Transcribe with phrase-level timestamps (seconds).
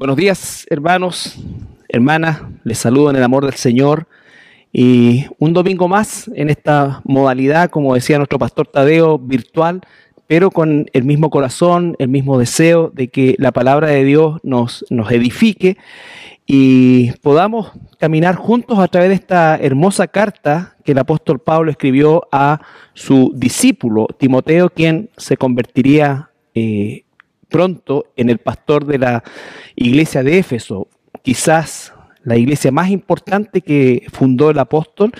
[0.00, 1.36] Buenos días, hermanos,
[1.86, 2.40] hermanas.
[2.64, 4.08] Les saludo en el amor del Señor.
[4.72, 9.82] Y un domingo más en esta modalidad, como decía nuestro pastor Tadeo, virtual,
[10.26, 14.86] pero con el mismo corazón, el mismo deseo de que la palabra de Dios nos,
[14.88, 15.76] nos edifique
[16.46, 22.26] y podamos caminar juntos a través de esta hermosa carta que el apóstol Pablo escribió
[22.32, 22.62] a
[22.94, 27.04] su discípulo Timoteo, quien se convertiría eh,
[27.50, 29.24] pronto en el pastor de la
[29.76, 30.88] iglesia de Éfeso,
[31.22, 31.92] quizás
[32.24, 35.12] la iglesia más importante que fundó el apóstol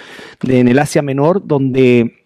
[0.47, 2.21] en el Asia Menor, donde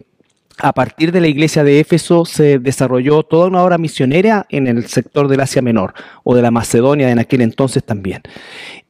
[0.58, 4.86] a partir de la iglesia de Éfeso se desarrolló toda una obra misionera en el
[4.86, 8.22] sector del Asia Menor o de la Macedonia en aquel entonces también.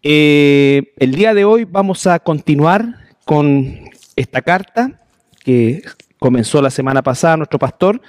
[0.02, 3.80] Eh, el día de hoy vamos a continuar con
[4.16, 5.00] esta carta
[5.42, 5.82] que
[6.18, 8.00] comenzó la semana pasada nuestro pastor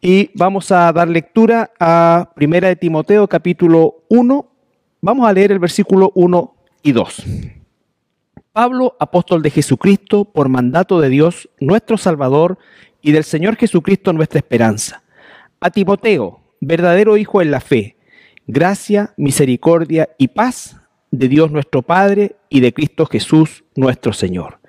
[0.00, 4.50] y vamos a dar lectura a Primera de Timoteo capítulo 1.
[5.02, 7.22] Vamos a leer el versículo 1 y 2.
[8.52, 12.58] Pablo, apóstol de Jesucristo, por mandato de Dios, nuestro Salvador,
[13.02, 15.02] y del Señor Jesucristo, nuestra esperanza.
[15.60, 17.96] A Timoteo, verdadero hijo en la fe,
[18.46, 20.76] gracia, misericordia y paz
[21.10, 24.60] de Dios nuestro Padre y de Cristo Jesús, nuestro Señor.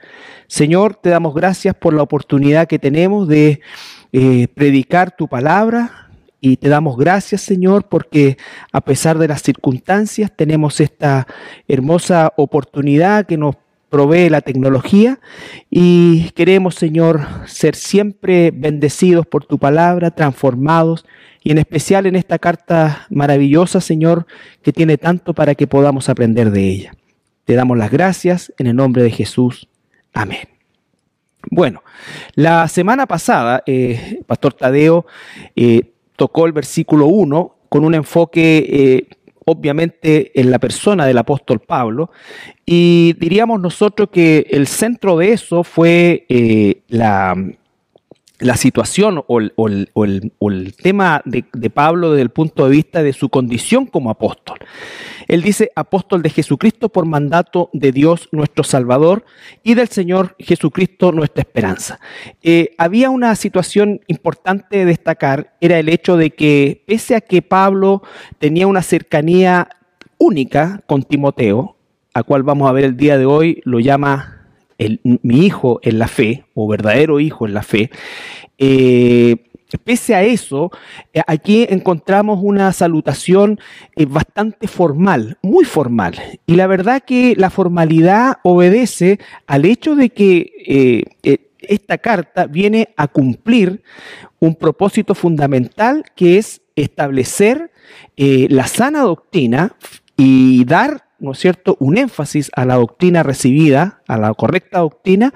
[0.48, 3.62] Señor, te damos gracias por la oportunidad que tenemos de
[4.14, 6.10] eh, predicar tu palabra
[6.40, 8.38] y te damos gracias, Señor, porque
[8.72, 11.28] a pesar de las circunstancias tenemos esta
[11.68, 13.56] hermosa oportunidad que nos
[13.90, 15.20] provee la tecnología
[15.70, 21.06] y queremos, Señor, ser siempre bendecidos por tu palabra, transformados
[21.44, 24.26] y en especial en esta carta maravillosa, Señor,
[24.64, 26.94] que tiene tanto para que podamos aprender de ella.
[27.46, 29.68] Te damos las gracias en el nombre de Jesús.
[30.14, 30.51] Amén.
[31.50, 31.84] Bueno,
[32.36, 35.06] la semana pasada, eh, Pastor Tadeo
[35.56, 39.08] eh, tocó el versículo 1 con un enfoque eh,
[39.46, 42.12] obviamente en la persona del apóstol Pablo
[42.66, 46.28] y diríamos nosotros que el centro de eso fue
[46.90, 47.36] la,
[48.42, 53.86] la situación o el, tema de, Pablo desde el punto de vista de su condición
[53.86, 54.58] como apóstol.
[55.28, 59.24] Él dice apóstol de Jesucristo por mandato de Dios nuestro Salvador
[59.64, 62.00] y del Señor Jesucristo nuestra esperanza.
[62.42, 67.42] Eh, había una situación importante de destacar, era el hecho de que pese a que
[67.42, 68.02] Pablo
[68.40, 69.70] tenía una cercanía
[70.18, 71.78] única con Timoteo,
[72.14, 74.41] a cual vamos a ver el día de hoy, lo llama
[75.04, 77.90] mi hijo en la fe, o verdadero hijo en la fe,
[78.58, 79.38] eh,
[79.84, 80.70] pese a eso,
[81.14, 83.60] eh, aquí encontramos una salutación
[83.96, 86.16] eh, bastante formal, muy formal.
[86.46, 91.08] Y la verdad que la formalidad obedece al hecho de que
[91.62, 93.82] esta carta viene a cumplir
[94.40, 97.72] un propósito fundamental que es establecer
[98.18, 99.76] la sana doctrina
[100.18, 105.34] y dar ¿no es cierto?, un énfasis a la doctrina recibida, a la correcta doctrina,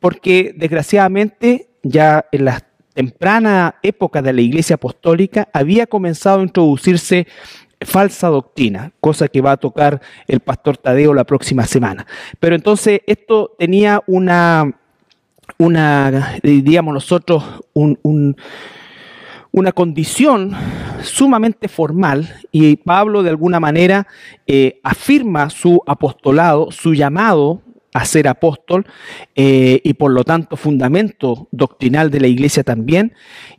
[0.00, 2.64] porque desgraciadamente ya en la
[2.94, 7.26] temprana época de la Iglesia Apostólica había comenzado a introducirse
[7.80, 12.06] falsa doctrina, cosa que va a tocar el pastor Tadeo la próxima semana.
[12.38, 14.78] Pero entonces esto tenía una,
[15.58, 17.44] una diríamos nosotros,
[17.74, 18.36] un
[19.54, 20.50] una condición
[21.04, 24.08] sumamente formal y Pablo de alguna manera
[24.48, 27.62] eh, afirma su apostolado, su llamado
[27.92, 28.84] a ser apóstol
[29.36, 33.14] eh, y por lo tanto fundamento doctrinal de la iglesia también.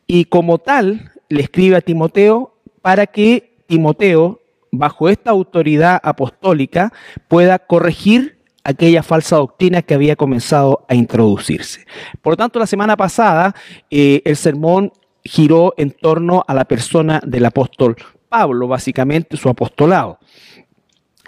[0.06, 4.42] Y como tal le escribe a Timoteo para que Timoteo,
[4.74, 6.92] bajo esta autoridad apostólica,
[7.30, 11.86] pueda corregir aquella falsa doctrina que había comenzado a introducirse.
[12.22, 13.56] Por lo tanto, la semana pasada
[13.90, 14.92] eh, el sermón
[15.26, 17.96] giró en torno a la persona del apóstol
[18.30, 20.20] Pablo, básicamente su apostolado.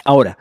[0.05, 0.37] Ahora,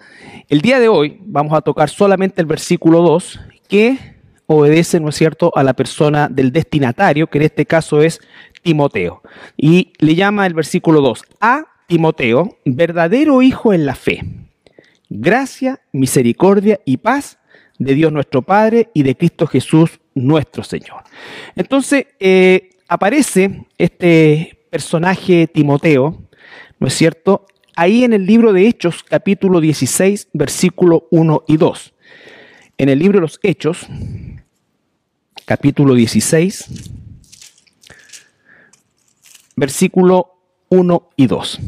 [0.48, 3.98] el día de hoy vamos a tocar solamente el versículo 2 que
[4.46, 8.20] obedece, ¿no es cierto?, a la persona del destinatario, que en este caso es
[8.62, 9.22] Timoteo.
[9.56, 14.22] Y le llama el versículo 2 a Timoteo, verdadero hijo en la fe.
[15.08, 17.38] Gracia, misericordia y paz
[17.78, 21.02] de Dios nuestro Padre y de Cristo Jesús nuestro Señor.
[21.54, 26.22] Entonces, eh, aparece este personaje Timoteo,
[26.78, 27.46] ¿no es cierto?
[27.74, 31.94] Ahí en el libro de Hechos, capítulo 16, versículo 1 y 2.
[32.78, 33.86] En el libro de los Hechos,
[35.44, 36.90] capítulo 16,
[39.56, 41.60] versículo 1 y 2.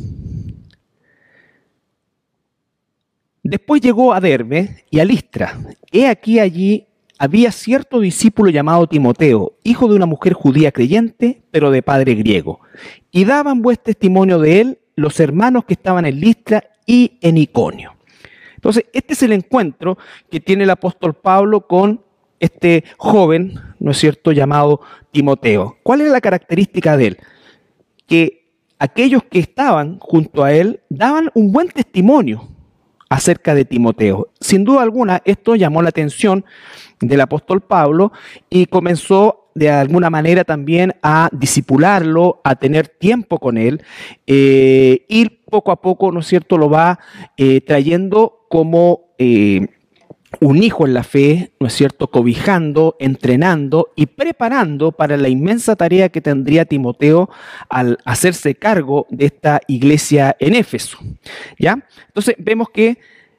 [3.43, 5.59] Después llegó a Derbe y a Listra.
[5.91, 6.88] He aquí allí
[7.19, 12.61] había cierto discípulo llamado Timoteo, hijo de una mujer judía creyente, pero de padre griego.
[13.11, 17.95] Y daban buen testimonio de él los hermanos que estaban en Listra y en Iconio.
[18.55, 19.99] Entonces, este es el encuentro
[20.31, 22.03] que tiene el apóstol Pablo con
[22.41, 24.81] este joven, ¿no es cierto?, llamado
[25.11, 25.77] Timoteo.
[25.83, 27.19] ¿Cuál es la característica de él?
[28.07, 28.49] Que
[28.79, 32.49] aquellos que estaban junto a él daban un buen testimonio
[33.09, 34.29] acerca de Timoteo.
[34.41, 36.45] Sin duda alguna, esto llamó la atención
[37.01, 38.13] del apóstol Pablo
[38.51, 43.83] y comenzó de alguna manera también a disipularlo, a tener tiempo con él,
[44.27, 47.01] eh, y poco a poco, ¿no es cierto?, lo va
[47.37, 49.67] eh, trayendo como eh,
[50.41, 55.77] un hijo en la fe, ¿no es cierto?, cobijando, entrenando y preparando para la inmensa
[55.77, 57.31] tarea que tendría Timoteo
[57.69, 60.99] al hacerse cargo de esta iglesia en Éfeso.
[61.59, 61.83] ¿Ya?
[62.09, 62.99] Entonces vemos que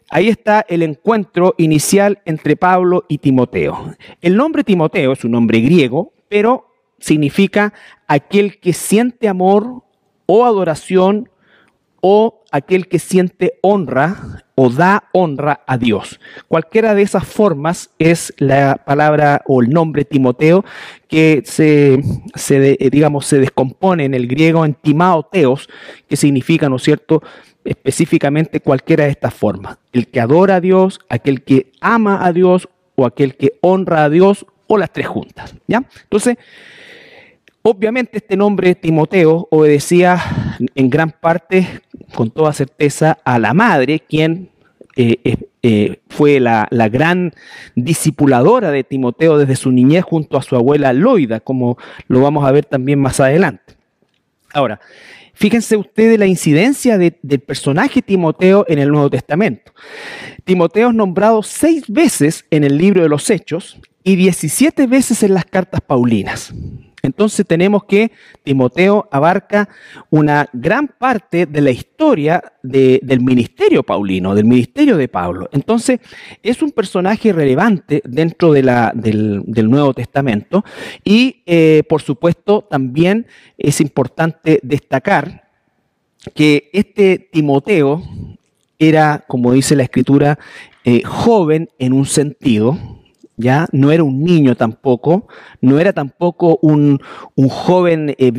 [0.10, 3.96] ahí está el encuentro inicial entre Pablo y Timoteo.
[4.22, 6.66] El nombre Timoteo es un nombre griego, pero
[7.00, 7.74] significa
[8.08, 9.84] aquel que siente amor
[10.26, 11.30] o adoración
[12.02, 16.20] o aquel que siente honra o da honra a Dios.
[16.48, 20.66] Cualquiera de esas formas es la palabra o el nombre Timoteo
[21.08, 22.02] que se,
[22.50, 25.70] eh, digamos, se descompone en el griego en timaoteos,
[26.08, 27.24] que significa, ¿no es cierto?,
[27.64, 29.78] específicamente cualquiera de estas formas.
[29.94, 34.10] El que adora a Dios, aquel que ama a Dios o aquel que honra a
[34.10, 35.84] Dios o las tres juntas, ¿ya?
[36.04, 36.38] Entonces,
[37.72, 40.20] Obviamente este nombre Timoteo obedecía
[40.74, 41.68] en gran parte,
[42.16, 44.50] con toda certeza, a la madre, quien
[44.96, 47.32] eh, eh, fue la, gran
[47.76, 51.78] discipuladora de Timoteo desde su niñez junto a su abuela Loida, como
[52.08, 53.76] lo vamos a ver también más adelante.
[54.52, 54.80] Ahora,
[55.36, 59.74] fíjense ustedes la incidencia del personaje Timoteo en el Nuevo Testamento.
[60.44, 65.36] Timoteo es nombrado seis veces en el libro de los Hechos y 17 veces en
[65.36, 66.52] las cartas Paulinas.
[67.02, 68.12] Entonces tenemos que
[68.44, 69.70] Timoteo abarca
[70.10, 75.50] una gran parte de la historia del ministerio paulino, del ministerio de Pablo.
[75.52, 76.00] Entonces
[76.44, 80.64] es un personaje relevante dentro de la, del, Nuevo Testamento
[81.04, 85.50] y eh, por supuesto también es importante destacar
[86.34, 88.04] que este Timoteo
[88.78, 90.40] era, como dice la escritura,
[90.86, 92.99] eh, joven en un sentido,
[93.40, 93.68] ¿ya?
[93.72, 95.28] No era un niño tampoco,
[95.62, 97.00] no era tampoco un,
[97.50, 98.32] joven eh,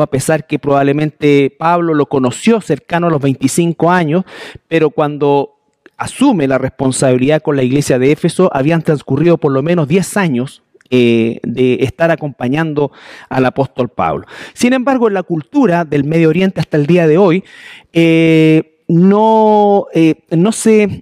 [0.00, 4.24] a pesar que probablemente Pablo lo conoció cercano a los 25 años,
[4.66, 5.56] pero cuando
[5.98, 10.62] asume la responsabilidad con la iglesia de Éfeso, habían transcurrido por lo menos 10 años
[10.90, 12.92] eh, de estar acompañando
[13.28, 14.26] al apóstol Pablo.
[14.54, 17.44] Sin embargo, en la cultura del Medio Oriente hasta el día de hoy,
[17.92, 20.50] eh, no, eh, no,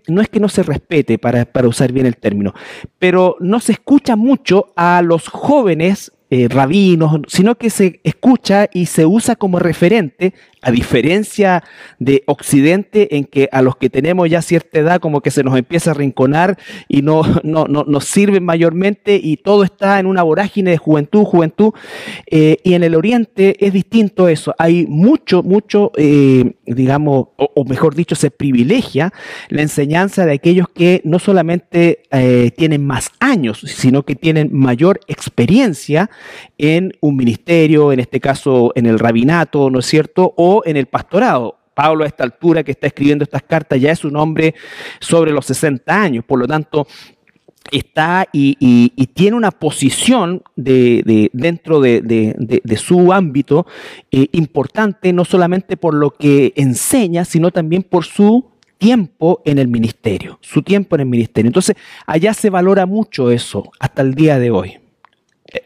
[0.08, 2.54] no es que no se respete, para, para usar bien el término,
[2.98, 8.86] pero no se escucha mucho a los jóvenes eh, rabinos, sino que se escucha y
[8.86, 10.32] se usa como referente,
[10.62, 11.64] a diferencia
[11.98, 15.58] de Occidente, en que a los que tenemos ya cierta edad como que se nos
[15.58, 16.56] empieza a rinconar
[16.88, 21.24] y no, no, no nos sirven mayormente y todo está en una vorágine de juventud,
[21.24, 21.72] juventud.
[22.30, 24.54] Eh, y en el Oriente es distinto eso.
[24.58, 29.12] Hay mucho, mucho, eh, digamos, o, mejor dicho, se privilegia
[29.48, 32.02] la enseñanza de aquellos que no solamente
[32.56, 36.10] tienen más años, sino que tienen mayor experiencia
[36.58, 40.34] en un ministerio, en este caso en el rabinato, ¿no es cierto?
[40.36, 41.58] O en el pastorado.
[41.74, 44.54] Pablo a esta altura que está escribiendo estas cartas ya es un hombre
[45.00, 46.86] sobre los 60 años, por lo tanto
[47.70, 53.66] está y, tiene una posición de, dentro de, su ámbito
[54.10, 59.68] eh, importante, no solamente por lo que enseña, sino también por su tiempo en el
[59.68, 61.48] ministerio, su tiempo en el ministerio.
[61.48, 64.78] Entonces, allá se valora mucho eso hasta el día de hoy.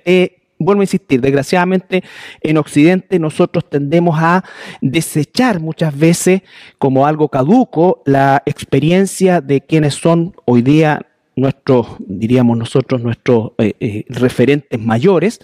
[0.04, 2.02] Eh, vuelvo a insistir, desgraciadamente
[2.40, 4.44] en Occidente nosotros tendemos a
[4.80, 6.42] desechar muchas veces
[6.78, 13.74] como algo caduco la experiencia de quienes son hoy día nuestros, diríamos nosotros, nuestros eh,
[13.80, 15.40] eh, referentes mayores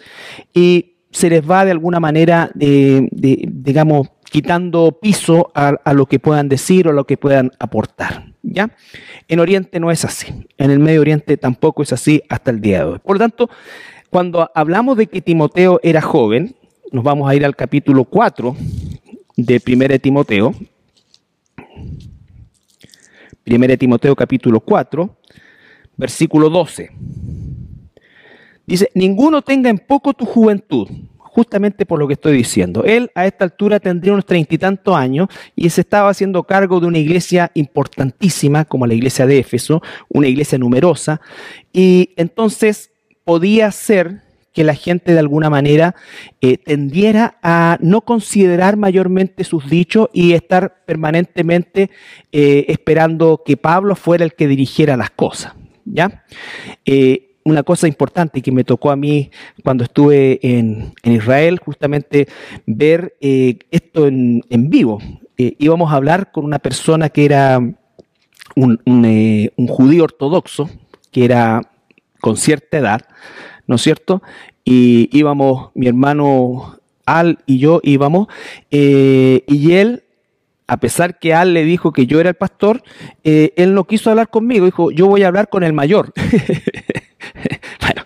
[0.55, 6.89] y se les va de alguna manera, digamos, quitando piso a, lo que puedan decir
[6.89, 8.33] o a lo que puedan aportar.
[8.43, 8.71] ¿ya?
[9.29, 12.79] En Oriente no es así, en el Medio Oriente tampoco es así hasta el día
[12.79, 12.99] de hoy.
[12.99, 13.51] Por lo tanto,
[14.13, 16.55] cuando hablamos de que Timoteo era joven,
[16.91, 18.55] nos vamos a ir al capítulo 4
[19.39, 20.55] de 1 Timoteo.
[23.47, 25.17] 1 Timoteo capítulo 4,
[25.97, 26.91] versículo 12.
[28.67, 32.85] Dice, ninguno tenga en poco tu juventud, justamente por lo que estoy diciendo.
[32.85, 36.81] Él a esta altura tendría unos treinta y tantos años y se estaba haciendo cargo
[36.81, 41.23] de una iglesia importantísima como la iglesia de Éfeso, una iglesia numerosa,
[41.73, 42.92] y entonces
[43.25, 45.95] podía ser que la gente de alguna manera
[46.41, 51.91] eh, tendiera a no considerar mayormente sus dichos y estar permanentemente
[52.33, 55.55] eh, esperando que Pablo fuera el que dirigiera las cosas.
[55.85, 56.25] ¿ya?
[56.85, 59.31] Eh, una cosa importante que me tocó a mí
[59.65, 62.29] cuando estuve en, Israel, justamente
[62.67, 65.01] ver esto en, vivo.
[65.37, 70.71] íbamos a hablar con una persona que era un, un judío ortodoxo,
[71.11, 71.72] que era
[72.23, 73.03] con cierta edad,
[73.67, 74.23] ¿no es cierto?
[74.65, 78.29] Y íbamos, mi hermano Al y yo íbamos,
[78.71, 80.05] eh, y él,
[80.69, 82.85] a pesar que Al le dijo que yo era el pastor,
[83.25, 86.13] eh, él no quiso hablar conmigo, dijo, yo voy a hablar con el mayor.
[87.81, 88.05] bueno,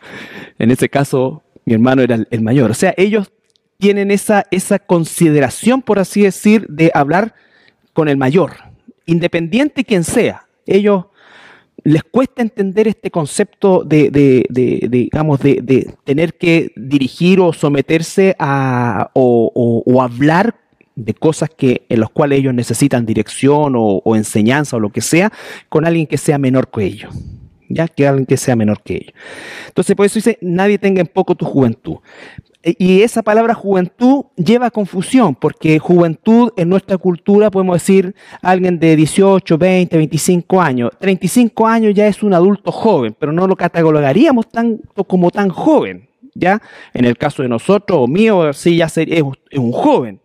[0.58, 2.70] en ese caso, mi hermano era el, mayor.
[2.70, 3.30] O sea, ellos
[3.76, 7.35] tienen esa, esa consideración, por así decir, de hablar
[7.92, 8.54] con el mayor,
[9.04, 10.46] independiente quien sea.
[10.64, 11.04] Ellos
[11.87, 14.45] les cuesta entender este concepto de,
[14.90, 20.57] digamos, de, tener que dirigir o someterse a o, hablar
[20.97, 25.00] de cosas que, en las cuales ellos necesitan dirección o, o, enseñanza o lo que
[25.00, 25.33] sea,
[25.69, 27.14] con alguien que sea menor que ellos.
[27.69, 27.87] ¿Ya?
[27.87, 29.14] Que alguien que sea menor que ellos.
[29.69, 31.99] Entonces, por eso dice, nadie tenga en poco tu juventud.
[32.66, 38.80] Eh, y esa palabra juventud lleva confusión, porque juventud en nuestra cultura podemos decir alguien
[38.80, 40.90] de 18, 20, 25 años.
[40.99, 46.08] 35 años ya es un adulto joven, pero no lo catalogaríamos tanto como tan joven.
[46.35, 46.61] ¿ya?
[46.92, 49.23] En el caso de nosotros o mío, sí, ya es,
[49.54, 50.20] un joven.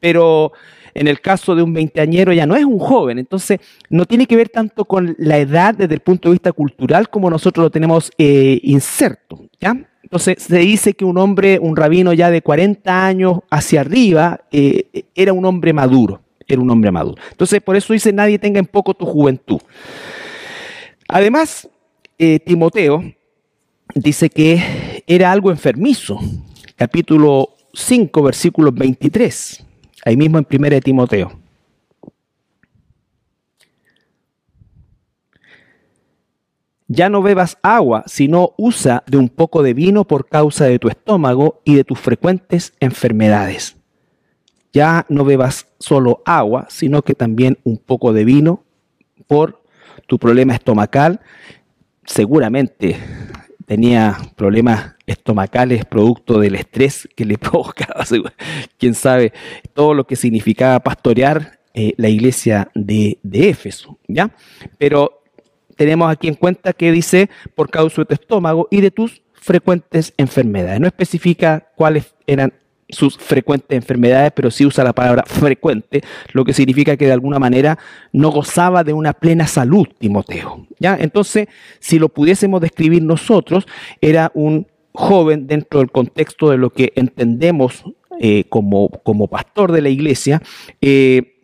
[0.00, 0.52] Pero
[0.92, 4.34] en el caso de un veinteañero ya no es un joven, entonces no tiene que
[4.34, 8.10] ver tanto con la edad desde el punto de vista cultural como nosotros lo tenemos
[8.18, 9.76] eh, inserto, ¿ya?
[10.06, 15.04] Entonces se dice que un hombre, un rabino ya de 40 años hacia arriba, eh,
[15.16, 17.20] era un hombre maduro, era un hombre maduro.
[17.32, 19.58] Entonces por eso dice nadie tenga en poco tu juventud.
[21.08, 21.68] Además,
[22.18, 23.02] eh, Timoteo
[23.96, 26.20] dice que era algo enfermizo,
[26.76, 29.66] capítulo 5, versículo 23,
[30.04, 31.45] ahí mismo en 1 Timoteo.
[36.88, 40.88] Ya no bebas agua, sino usa de un poco de vino por causa de tu
[40.88, 43.76] estómago y de tus frecuentes enfermedades.
[44.72, 48.62] Ya no bebas solo agua, sino que también un poco de vino
[49.26, 49.62] por
[50.06, 51.20] tu problema estomacal.
[52.04, 52.96] Seguramente
[53.66, 58.04] tenía problemas estomacales producto del estrés que le provocaba,
[58.78, 59.32] quién sabe,
[59.74, 64.30] todo lo que significaba pastorear eh, la iglesia de, de Éfeso, ¿ya?
[64.78, 65.22] Pero
[65.76, 70.12] tenemos aquí en cuenta que dice por causa de tu estómago y de tus frecuentes
[70.16, 70.80] enfermedades.
[70.80, 72.52] No especifica cuáles eran
[72.88, 76.02] sus frecuentes enfermedades, pero sí usa la palabra frecuente,
[76.32, 77.78] lo que significa que de alguna manera
[78.12, 80.66] no gozaba de una plena salud, Timoteo.
[80.78, 80.96] ¿ya?
[80.98, 81.48] Entonces,
[81.80, 83.66] si lo pudiésemos describir nosotros,
[84.00, 87.84] era un joven dentro del contexto de lo que entendemos
[88.20, 90.40] eh, como, como pastor de la iglesia,
[90.80, 91.34] eh,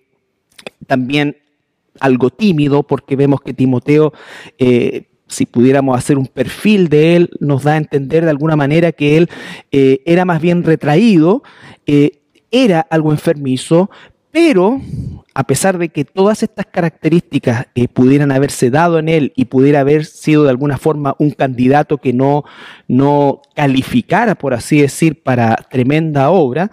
[0.87, 1.37] también
[2.01, 4.13] algo tímido, porque vemos que Timoteo,
[4.59, 8.93] eh, si pudiéramos hacer un perfil de él, nos da a entender de alguna manera
[8.93, 9.31] que él
[9.71, 11.43] eh, era más bien retraído,
[11.87, 12.21] eh,
[12.51, 13.91] era algo enfermizo,
[14.31, 14.81] pero
[15.35, 20.05] a pesar de que todas estas características pudieran haberse dado en él y pudiera haber
[20.05, 22.45] sido de alguna forma un candidato que no,
[22.89, 26.71] no calificara, por así decir, para tremenda obra,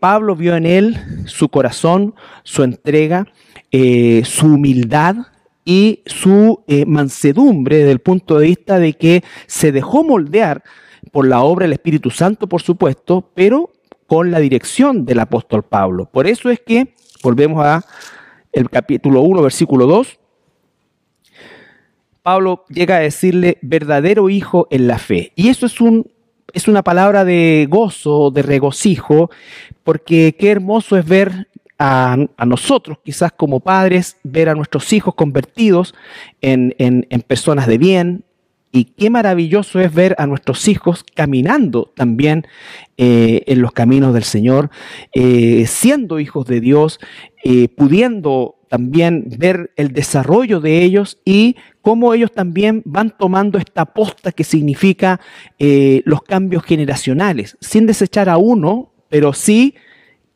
[0.00, 3.26] Pablo vio en él su corazón, su entrega,
[3.72, 5.16] eh, su humildad
[5.64, 10.62] y su eh, mansedumbre desde el punto de vista de que se dejó moldear
[11.10, 13.70] por la obra del Espíritu Santo, por supuesto, pero
[14.06, 16.06] con la dirección del apóstol Pablo.
[16.06, 17.84] Por eso es que, volvemos a
[18.52, 20.18] el capítulo 1, versículo 2,
[22.22, 25.32] Pablo llega a decirle verdadero hijo en la fe.
[25.34, 26.10] Y eso es, un,
[26.52, 29.30] es una palabra de gozo, de regocijo,
[29.82, 31.48] porque qué hermoso es ver
[31.84, 35.94] a, nosotros, quizás como padres, ver a nuestros hijos convertidos
[36.40, 36.72] en,
[37.26, 38.24] personas de bien,
[38.70, 42.46] y qué maravilloso es ver a nuestros hijos caminando también
[42.96, 44.70] eh, en los caminos del Señor,
[45.12, 47.00] eh, siendo hijos de Dios,
[47.42, 53.86] eh, pudiendo también ver el desarrollo de ellos y cómo ellos también van tomando esta
[53.86, 55.20] posta que significa
[55.58, 59.74] los cambios generacionales, sin desechar a uno, pero sí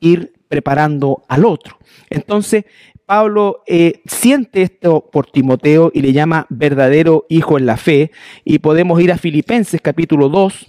[0.01, 1.79] ir preparando al otro.
[2.11, 2.65] Entonces,
[3.07, 8.11] Pablo eh, siente esto por Timoteo y le llama verdadero hijo en la fe.
[8.45, 10.67] Y podemos ir a Filipenses capítulo 2.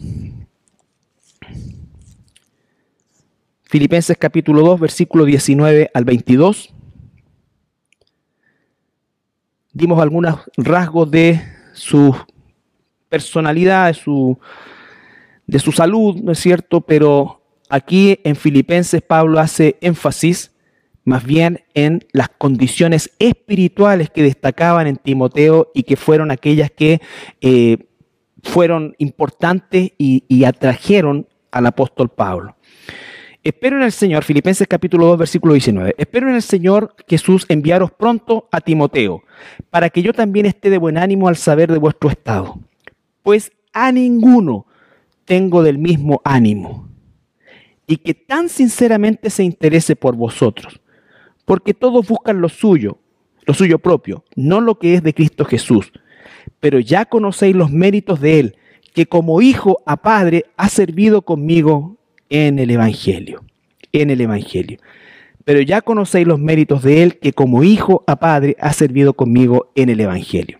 [3.63, 6.73] Filipenses capítulo 2, versículo 19 al 22.
[9.73, 11.41] Dimos algunos rasgos de
[11.73, 12.15] su
[13.09, 14.37] personalidad, de su,
[15.47, 16.81] de su salud, ¿no es cierto?
[16.81, 17.36] Pero
[17.69, 20.51] aquí en Filipenses Pablo hace énfasis
[21.03, 26.99] más bien en las condiciones espirituales que destacaban en Timoteo y que fueron aquellas que
[27.39, 27.77] eh,
[28.43, 32.57] fueron importantes y, y atrajeron al apóstol Pablo.
[33.47, 35.95] Espero en el Señor, Filipenses capítulo 2, versículo 19.
[35.97, 39.23] Espero en el Señor Jesús enviaros pronto a Timoteo,
[39.69, 42.59] para que yo también esté de buen ánimo al saber de vuestro estado.
[43.23, 44.65] Pues a ninguno
[45.23, 46.86] tengo del mismo ánimo,
[47.87, 50.79] y que tan sinceramente se interese por vosotros,
[51.45, 52.99] porque todos buscan lo suyo,
[53.45, 55.91] lo suyo propio, no lo que es de Cristo Jesús.
[56.59, 58.55] Pero ya conocéis los méritos de Él,
[58.93, 61.95] que como hijo a padre ha servido conmigo
[62.29, 63.45] en el Evangelio,
[63.93, 64.79] en el Evangelio.
[65.45, 69.71] Pero ya conocéis los méritos de Él, que como hijo a padre ha servido conmigo
[69.75, 70.57] en el Evangelio.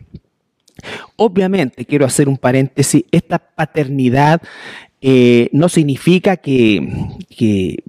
[1.17, 4.41] Obviamente, quiero hacer un paréntesis, esta paternidad
[5.01, 6.87] eh, no significa que,
[7.29, 7.83] que,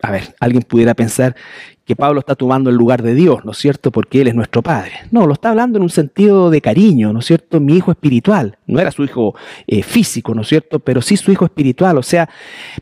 [0.00, 1.36] a ver, alguien pudiera pensar
[1.84, 3.90] que Pablo está tomando el lugar de Dios, ¿no es cierto?
[3.90, 4.92] Porque Él es nuestro Padre.
[5.10, 7.58] No, lo está hablando en un sentido de cariño, ¿no es cierto?
[7.58, 8.58] Mi hijo espiritual.
[8.66, 9.34] No era su hijo
[9.66, 10.78] eh, físico, ¿no es cierto?
[10.78, 11.98] Pero sí su hijo espiritual.
[11.98, 12.28] O sea,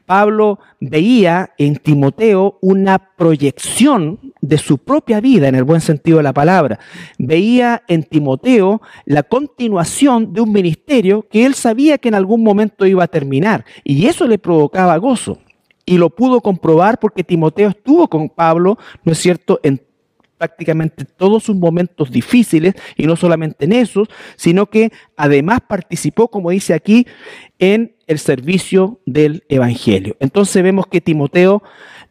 [0.05, 6.25] Pablo veía en Timoteo una proyección de su propia vida, en el buen sentido de
[6.25, 6.79] la palabra.
[7.19, 12.87] Veía en Timoteo la continuación de un ministerio que él sabía que en algún momento
[12.87, 13.65] iba a terminar.
[13.83, 15.39] Y eso le provocaba gozo
[15.91, 19.83] y lo pudo comprobar porque Timoteo estuvo con Pablo, ¿no es cierto?, en
[20.39, 26.51] prácticamente todos sus momentos difíciles y no solamente en esos, sino que además participó, como
[26.51, 27.09] dice aquí,
[27.59, 30.17] en el servicio del Evangelio.
[30.21, 31.61] Entonces vemos que Timoteo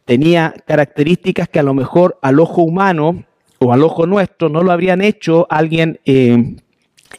[0.04, 3.24] tenía características que a lo mejor al ojo humano
[3.60, 6.54] o al ojo nuestro no lo habrían hecho alguien eh,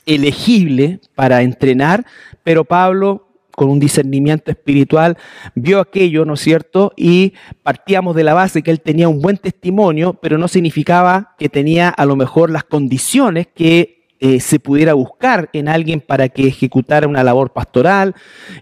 [0.06, 2.06] elegible para entrenar,
[2.44, 5.18] pero Pablo con un discernimiento espiritual,
[5.56, 6.94] vio aquello, ¿no es cierto?
[6.96, 7.34] Y
[7.64, 11.90] partíamos de la base que él tenía un buen testimonio, pero no significaba que tenía
[11.90, 17.08] a lo mejor las condiciones que eh, se pudiera buscar en alguien para que ejecutara
[17.08, 18.14] una labor pastoral.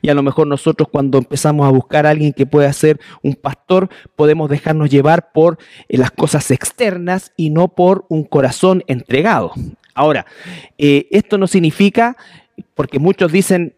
[0.01, 3.35] Y a lo mejor nosotros cuando empezamos a buscar a alguien que pueda ser un
[3.35, 5.57] pastor, podemos dejarnos llevar por
[5.89, 9.51] eh, las cosas externas y no por un corazón entregado.
[9.93, 10.25] Ahora,
[10.77, 12.15] eh, esto no significa,
[12.73, 13.75] porque muchos dicen,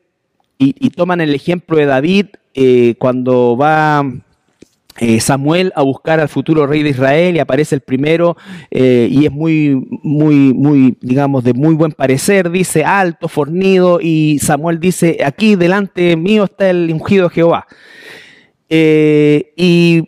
[0.61, 4.05] y, toman el ejemplo de David eh, cuando va
[4.99, 8.37] eh, Samuel a buscar al futuro rey de Israel y aparece el primero
[8.69, 14.37] eh, y es muy, muy, muy, digamos, de muy buen parecer, dice alto, fornido y
[14.39, 17.65] Samuel dice, aquí delante mío está el ungido Jehová.
[18.69, 20.03] y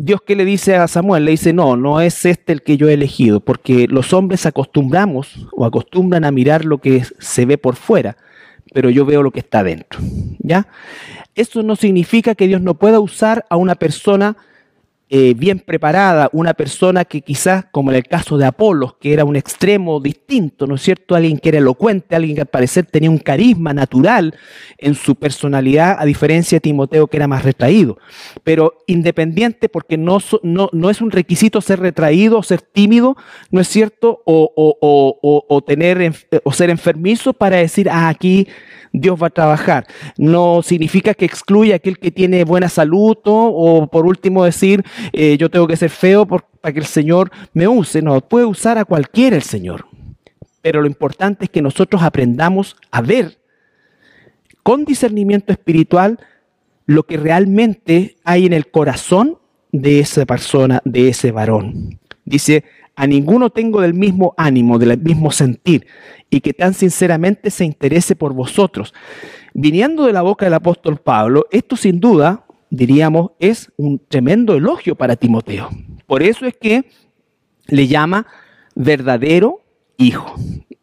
[0.00, 1.24] Dios qué le dice a Samuel?
[1.24, 5.48] Le dice, no, no es este el que yo he elegido, porque los hombres acostumbramos
[5.50, 8.16] o acostumbran a mirar lo que se ve por fuera
[8.78, 9.98] pero yo veo lo que está dentro.
[10.38, 10.68] ¿Ya?
[11.34, 14.36] Eso no significa que Dios no pueda usar a una persona
[15.10, 19.24] eh, bien preparada, una persona que quizás, como en el caso de Apolos, que era
[19.24, 21.14] un extremo distinto, ¿no es cierto?
[21.14, 24.34] Alguien que era elocuente, alguien que al parecer tenía un carisma natural
[24.76, 27.96] en su personalidad, a diferencia de Timoteo, que era más retraído.
[28.44, 33.16] Pero independiente, porque no, no, no es un requisito ser retraído o ser tímido,
[33.50, 34.22] ¿no es cierto?
[34.26, 36.12] O, o, o, tener,
[36.44, 38.46] o ser enfermizo para decir, ah, aquí
[38.92, 39.86] Dios va a trabajar.
[40.16, 45.50] No significa que excluya aquel que tiene buena salud o por último decir eh, yo
[45.50, 48.02] tengo que ser feo para que el Señor me use.
[48.02, 49.86] No, puede usar a cualquiera el Señor.
[50.62, 53.38] Pero lo importante es que nosotros aprendamos a ver
[54.62, 56.18] con discernimiento espiritual
[56.86, 59.38] lo que realmente hay en el corazón
[59.72, 61.98] de esa persona, de ese varón.
[62.24, 62.64] Dice,
[62.96, 65.86] a ninguno tengo del mismo ánimo, del mismo sentir,
[66.30, 68.92] y que tan sinceramente se interese por vosotros.
[69.54, 74.94] Viniendo de la boca del apóstol Pablo, esto sin duda, diríamos, es un tremendo elogio
[74.94, 75.70] para Timoteo.
[76.06, 76.84] Por eso es que
[77.66, 78.26] le llama
[78.74, 79.62] verdadero
[79.96, 80.34] hijo,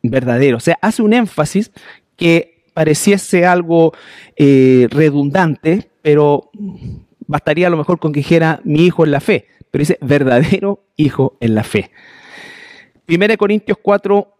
[0.03, 0.57] verdadero.
[0.57, 1.71] O sea, hace un énfasis
[2.15, 3.93] que pareciese algo
[4.35, 6.51] eh, redundante, pero
[7.27, 10.85] bastaría a lo mejor con que dijera mi hijo en la fe pero dice verdadero
[10.95, 11.91] hijo en la fe.
[13.09, 14.33] 1 Corintios 4,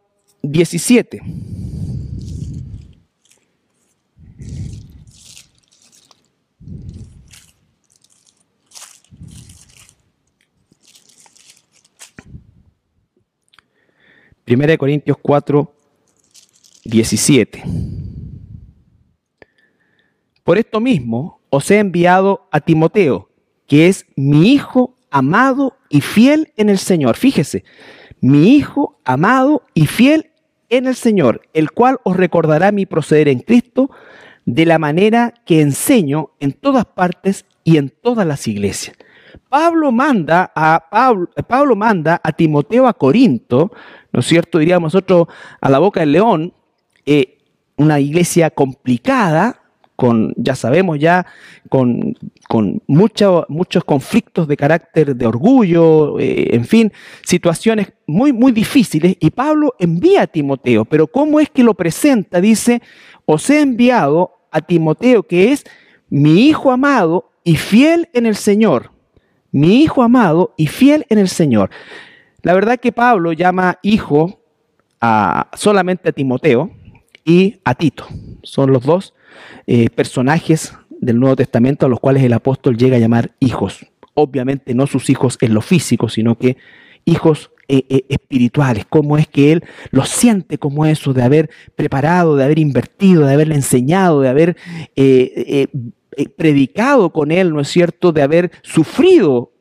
[0.43, 1.21] 17.
[14.45, 15.73] Primera de Corintios 4,
[16.83, 17.63] 17.
[20.43, 23.29] Por esto mismo os he enviado a Timoteo,
[23.65, 27.17] que es mi hijo amado y fiel en el Señor.
[27.17, 27.63] Fíjese,
[28.21, 30.31] mi Hijo amado y fiel
[30.69, 33.89] en el Señor, el cual os recordará mi proceder en Cristo,
[34.45, 38.95] de la manera que enseño en todas partes y en todas las iglesias.
[39.55, 40.83] Pablo manda a
[41.47, 43.71] Pablo, manda a Timoteo a Corinto,
[44.11, 44.59] ¿no es cierto?
[44.59, 45.29] Diríamos nosotros
[45.61, 46.53] a la boca del león,
[47.05, 47.37] eh,
[47.77, 49.61] una iglesia complicada,
[49.95, 51.25] con, ya sabemos ya,
[51.69, 52.17] con,
[52.49, 56.91] con muchos conflictos de carácter de orgullo, eh, en fin,
[57.23, 59.15] situaciones muy, muy difíciles.
[59.21, 62.41] Y Pablo envía a Timoteo, pero ¿cómo es que lo presenta?
[62.41, 62.81] Dice,
[63.23, 65.63] os he enviado a Timoteo, que es
[66.09, 68.94] mi hijo amado y fiel en el Señor.
[69.55, 71.69] Mi hijo amado y fiel en el Señor.
[72.41, 74.41] La verdad que Pablo llama hijo
[74.99, 76.71] a, solamente a Timoteo
[77.23, 78.05] y a Tito.
[78.43, 79.13] Son los dos
[79.65, 83.85] eh, personajes del Nuevo Testamento a los cuales el apóstol llega a llamar hijos.
[84.13, 86.57] Obviamente no sus hijos en lo físico, sino que
[87.05, 92.35] hijos eh, eh, espirituales, cómo es que él lo siente como eso, de haber preparado,
[92.35, 94.57] de haber invertido, de haberle enseñado, de haber
[96.37, 99.51] predicado con él, ¿no es cierto?, de haber sufrido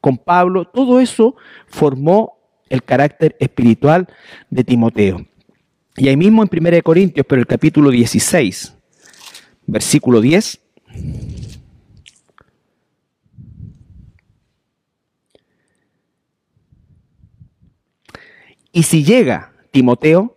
[0.00, 4.06] con Pablo, todo eso formó el carácter espiritual
[4.50, 5.26] de Timoteo.
[5.96, 8.76] Y ahí mismo en 1 Corintios, pero el capítulo 16,
[9.66, 10.60] versículo 10.
[18.72, 20.36] Y si llega Timoteo,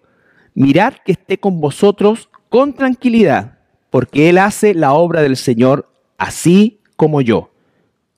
[0.54, 3.59] mirad que esté con vosotros con tranquilidad,
[3.90, 7.50] porque él hace la obra del Señor así como yo.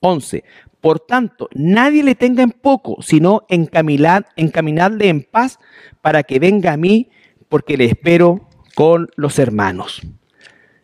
[0.02, 0.44] 11.
[0.82, 5.60] Por tanto, nadie le tenga en poco, sino encaminad, encaminadle en paz
[6.02, 7.10] para que venga a mí,
[7.50, 10.02] porque le espero con los hermanos.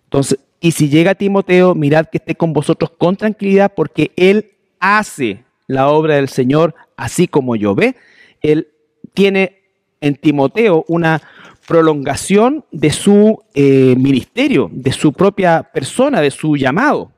[0.03, 5.43] Entonces, y si llega Timoteo, mirad que esté con vosotros con tranquilidad, porque él hace
[5.65, 7.75] la obra del Señor así como yo.
[7.75, 7.95] ¿Ve?
[8.41, 8.69] Él
[9.13, 9.63] tiene
[10.01, 11.21] en Timoteo una
[11.67, 17.11] prolongación de su eh, ministerio, de su propia persona, de su llamado.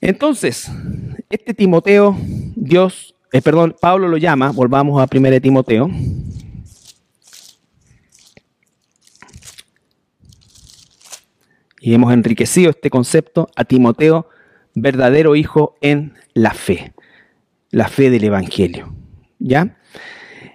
[0.00, 0.70] Entonces,
[1.28, 2.16] este Timoteo,
[2.54, 5.90] Dios, eh, perdón, Pablo lo llama, volvamos a 1 Timoteo,
[11.80, 14.28] y hemos enriquecido este concepto a Timoteo,
[14.74, 16.92] verdadero hijo en la fe,
[17.70, 18.94] la fe del Evangelio.
[19.40, 19.76] ¿Ya?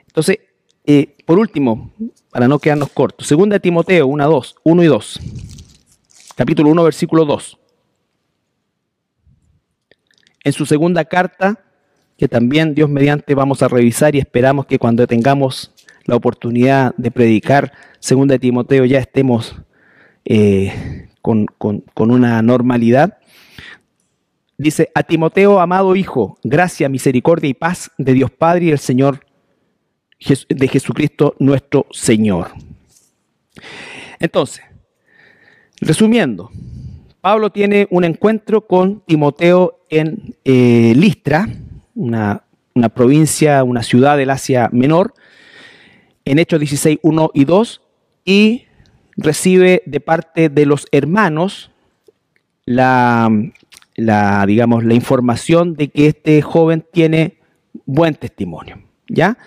[0.08, 0.40] Entonces,
[0.88, 1.92] eh, por último,
[2.32, 5.20] para no quedarnos cortos, segunda Timoteo 1, 2, 1 y 2,
[6.36, 7.60] capítulo 1, versículo 2.
[10.44, 11.60] En su segunda carta,
[12.18, 15.72] que también Dios mediante vamos a revisar y esperamos que cuando tengamos
[16.06, 19.56] la oportunidad de predicar segunda Timoteo ya estemos
[20.26, 21.48] eh, con,
[21.96, 23.18] una normalidad.
[24.58, 29.27] Dice, a Timoteo, amado Hijo, gracia, misericordia y paz de Dios Padre y el Señor,
[30.50, 32.52] de Jesucristo nuestro Señor.
[34.20, 34.64] Entonces,
[35.80, 36.50] resumiendo,
[37.22, 41.48] Pablo tiene un encuentro con Timoteo en eh, Listra,
[41.96, 45.14] una, una, provincia, una ciudad del Asia Menor,
[46.26, 47.82] en Hechos 16, 1 y 2,
[48.26, 48.66] y
[49.16, 51.72] recibe de parte de los hermanos
[52.66, 53.30] la,
[53.96, 57.38] la, digamos, la información de que este joven tiene
[57.86, 59.38] buen testimonio, ¿ya?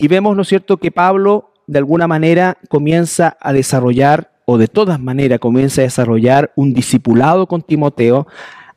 [0.00, 4.66] Y vemos, ¿no es cierto?, que Pablo de alguna manera comienza a desarrollar, o de
[4.66, 8.26] todas maneras comienza a desarrollar un discipulado con Timoteo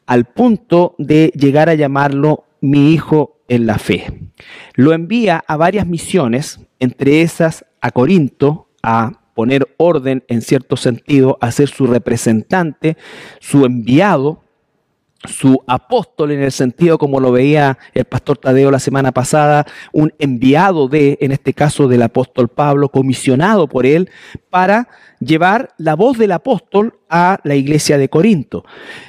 [0.05, 4.19] al punto de llegar a llamarlo mi hijo en la fe.
[4.75, 11.37] Lo envía a varias misiones, entre esas a Corinto, a poner orden en cierto sentido,
[11.39, 12.97] a ser su representante,
[13.39, 14.42] su enviado,
[15.27, 20.13] su apóstol en el sentido como lo veía el pastor Tadeo la semana pasada, un
[20.19, 24.09] enviado de, en este caso del apóstol Pablo, comisionado por él
[24.49, 24.87] para
[25.19, 28.65] llevar la voz del apóstol a la iglesia de Corinto.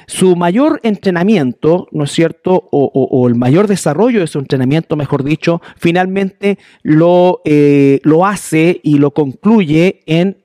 [0.07, 5.61] Su mayor entrenamiento, ¿no es cierto?, o, el mayor desarrollo de su entrenamiento, mejor dicho,
[5.77, 10.37] finalmente lo, eh, lo hace y lo concluye en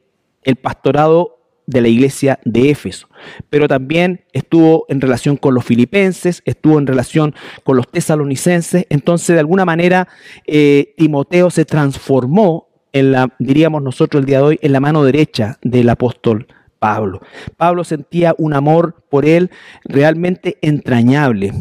[0.43, 1.40] el pastorado
[1.71, 3.09] de la iglesia de Éfeso,
[3.49, 9.35] pero también estuvo en relación con los filipenses, estuvo en relación con los tesalonicenses, entonces
[9.35, 10.09] de alguna manera
[10.47, 15.05] eh, Timoteo se transformó en la, diríamos nosotros el día de hoy, en la mano
[15.05, 16.49] derecha del apóstol
[16.81, 17.21] Pablo.
[17.57, 19.51] Pablo sentía un amor por él
[19.85, 21.53] realmente entrañable.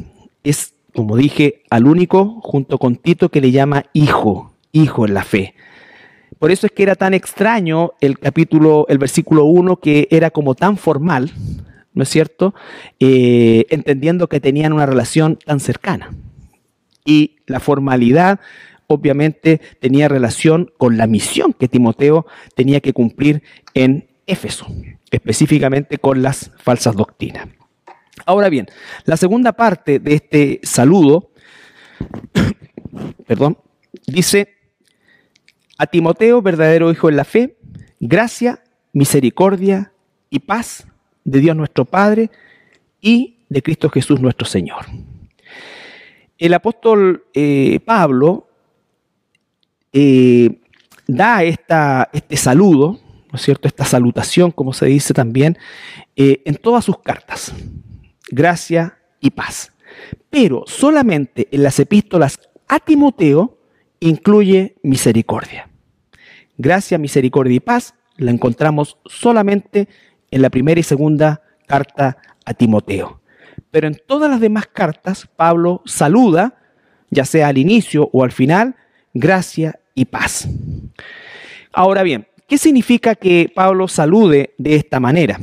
[0.44, 5.24] Es, como dije, al único, junto con Tito, que le llama hijo, hijo en la
[5.24, 5.54] fe.
[6.40, 10.56] Por eso es que era tan extraño el capítulo, el versículo 1, que era como
[10.56, 11.32] tan formal,
[11.94, 12.56] ¿no es cierto?
[13.00, 16.12] Eh, entendiendo que tenían una relación tan cercana.
[17.04, 18.40] Y la formalidad
[18.88, 22.26] obviamente tenía relación con la misión que Timoteo
[22.56, 24.68] tenía que cumplir en Éfeso,
[25.12, 27.48] específicamente con las falsas doctrinas.
[28.26, 28.68] Ahora bien,
[29.06, 31.32] la segunda parte de este saludo,
[33.28, 33.58] perdón,
[34.06, 34.59] dice
[35.80, 37.58] a Timoteo, verdadero hijo en la fe,
[38.02, 38.62] gracia,
[38.92, 39.94] misericordia
[40.30, 40.86] y paz
[41.24, 42.30] de Dios nuestro Padre
[43.00, 44.86] y de Cristo Jesús nuestro Señor.
[46.38, 48.50] El apóstol eh, Pablo
[49.94, 50.60] eh,
[51.08, 53.00] da esta, este saludo,
[53.32, 53.70] ¿no es cierto?
[53.70, 55.58] Esta salutación, como se dice también,
[56.18, 57.54] eh, en todas sus cartas.
[58.30, 59.72] Gracia y paz.
[60.30, 62.38] Pero solamente en las epístolas
[62.68, 63.58] a Timoteo
[64.02, 65.69] incluye misericordia.
[66.60, 69.88] Gracia, misericordia y paz la encontramos solamente
[70.30, 73.22] en la primera y segunda carta a Timoteo.
[73.72, 76.60] Pero en todas las demás cartas, Pablo saluda,
[77.10, 78.76] ya sea al inicio o al final,
[79.14, 80.50] gracia y paz.
[81.72, 85.40] Ahora bien, ¿qué significa que Pablo salude de esta manera?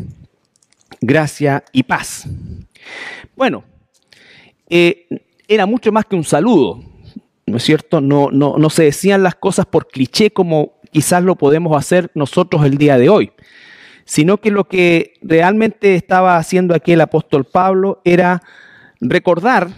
[1.01, 2.29] Gracia y paz.
[3.35, 3.65] Bueno,
[4.69, 5.07] eh,
[5.49, 6.83] era mucho más que un saludo,
[7.47, 8.03] ¿no es cierto?
[8.03, 12.65] No, no, no se decían las cosas por cliché como quizás lo podemos hacer nosotros
[12.65, 13.31] el día de hoy,
[14.07, 18.43] sino que lo que realmente estaba haciendo aquí el apóstol Pablo era
[19.03, 19.69] recordar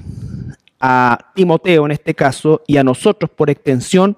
[0.78, 4.16] a Timoteo en este caso y a nosotros por extensión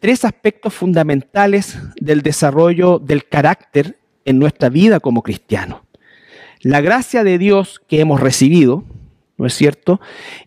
[0.00, 5.82] tres aspectos fundamentales del desarrollo del carácter en nuestra vida como cristianos.
[6.60, 8.82] La gracia de Dios que hemos recibido,
[9.36, 10.00] ¿no es cierto?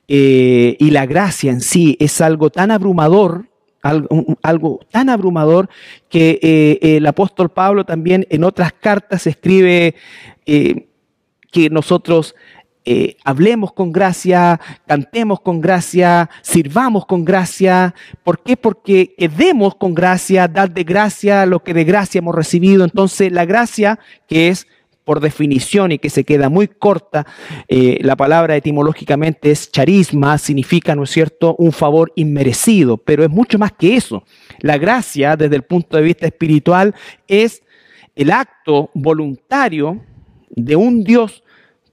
[0.10, 3.49] Eh, y la gracia en sí es algo tan abrumador,
[3.82, 5.70] algo, tan abrumador
[6.10, 9.96] que eh, el apóstol Pablo también en otras cartas escribe
[10.46, 10.88] eh,
[11.52, 12.36] que nosotros
[13.24, 17.94] hablemos con gracia, cantemos con gracia, sirvamos con gracia.
[18.24, 18.58] ¿Por qué?
[18.58, 22.84] Porque demos con gracia, dar de gracia lo que de gracia hemos recibido.
[22.84, 24.66] Entonces la gracia que es
[25.10, 27.26] por definición y que se queda muy corta,
[27.68, 33.30] eh, la palabra etimológicamente es charisma, significa, ¿no es cierto?, un favor inmerecido, pero es
[33.32, 34.24] mucho más que eso.
[34.60, 36.94] La gracia, desde el punto de vista espiritual,
[37.28, 37.64] es
[38.16, 40.00] el acto voluntario
[40.52, 41.44] de un Dios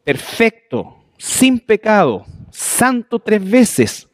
[0.05, 4.11] perfecto, sin pecado, santo tres veces,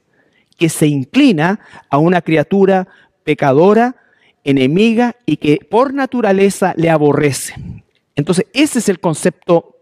[0.57, 1.59] que se inclina
[1.91, 2.87] a una criatura
[3.25, 3.97] pecadora,
[4.45, 7.82] enemiga y que por naturaleza le aborrece.
[8.17, 9.73] Entonces, ese es el concepto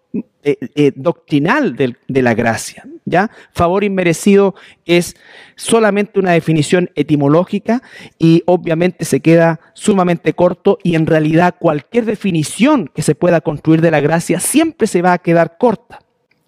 [0.43, 2.85] eh, eh, doctrinal de, la gracia.
[3.05, 3.31] ¿ya?
[3.53, 4.55] Favor inmerecido
[4.87, 5.15] es
[5.55, 7.83] solamente una definición etimológica
[8.19, 13.83] y obviamente se queda sumamente corto y en realidad cualquier definición que se pueda construir
[13.83, 16.01] de la gracia siempre se va a quedar corta.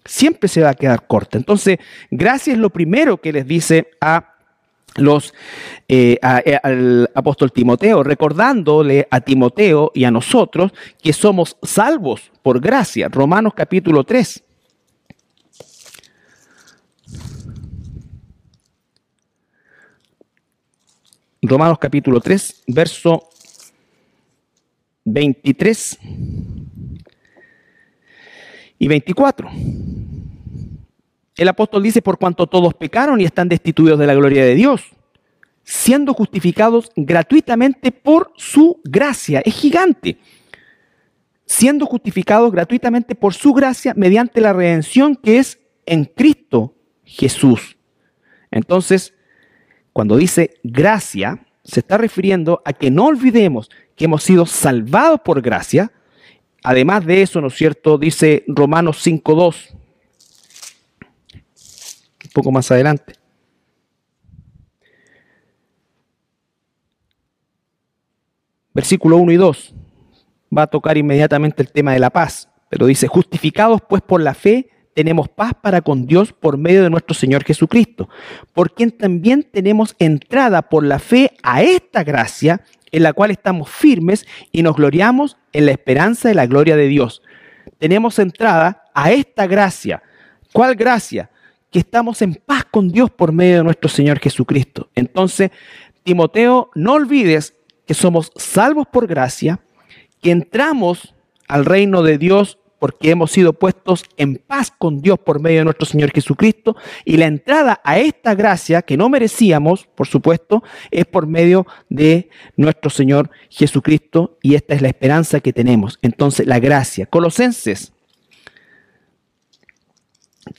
[0.05, 1.37] Siempre se va a quedar corta.
[1.37, 1.77] Entonces,
[2.09, 4.32] gracia es lo primero que les dice a
[4.95, 5.33] los,
[5.87, 12.59] eh, eh, al apóstol Timoteo, recordándole a Timoteo y a nosotros que somos salvos por
[12.59, 13.09] gracia.
[13.09, 14.43] Romanos capítulo 3.
[21.45, 23.29] Romanos capítulo 3, verso
[25.03, 25.99] 23
[28.79, 29.49] y 24.
[31.35, 34.83] El apóstol dice, por cuanto todos pecaron y están destituidos de la gloria de Dios,
[35.63, 39.41] siendo justificados gratuitamente por su gracia.
[39.43, 40.17] Es gigante.
[41.45, 47.77] Siendo justificados gratuitamente por su gracia mediante la redención que es en Cristo Jesús.
[48.51, 49.13] Entonces,
[49.91, 55.41] cuando dice gracia, se está refiriendo a que no olvidemos que hemos sido salvados por
[55.41, 55.91] gracia.
[56.63, 57.97] Además de eso, ¿no es cierto?
[57.97, 59.82] Dice Romanos 5.2
[62.33, 63.13] poco más adelante.
[68.73, 69.75] Versículo 1 y 2
[70.55, 74.33] va a tocar inmediatamente el tema de la paz, pero dice, justificados pues por la
[74.33, 78.09] fe, tenemos paz para con Dios por medio de nuestro Señor Jesucristo,
[78.53, 83.69] por quien también tenemos entrada por la fe a esta gracia en la cual estamos
[83.69, 87.23] firmes y nos gloriamos en la esperanza de la gloria de Dios.
[87.79, 90.03] Tenemos entrada a esta gracia.
[90.51, 91.31] ¿Cuál gracia?
[91.73, 94.89] Que estamos en paz con Dios por medio de nuestro Señor Jesucristo.
[94.93, 95.49] Entonces,
[96.03, 97.55] Timoteo, no olvides
[97.87, 99.59] que somos salvos por gracia,
[100.21, 101.15] que entramos
[101.47, 105.63] al reino de Dios porque hemos sido puestos en paz con Dios por medio de
[105.63, 111.05] nuestro Señor Jesucristo, y la entrada a esta gracia que no merecíamos, por supuesto, es
[111.05, 115.97] por medio de nuestro Señor Jesucristo, y esta es la esperanza que tenemos.
[116.01, 117.05] Entonces, la gracia.
[117.05, 117.93] Colosenses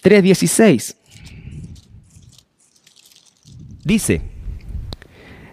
[0.03, 0.96] 3:16.
[3.85, 4.23] Dice,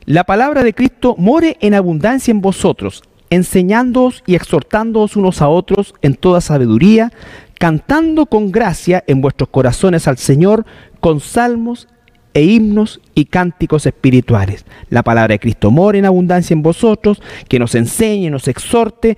[0.06, 5.94] la palabra de Cristo more en abundancia en vosotros, enseñándoos y exhortándoos unos a otros
[6.02, 7.12] en toda sabiduría,
[7.60, 10.65] cantando con gracia en vuestros corazones al Señor
[11.00, 11.88] con salmos
[12.34, 14.65] e himnos y cánticos espirituales.
[14.89, 19.17] La palabra de Cristo more en abundancia en vosotros, que nos enseñe, nos exhorte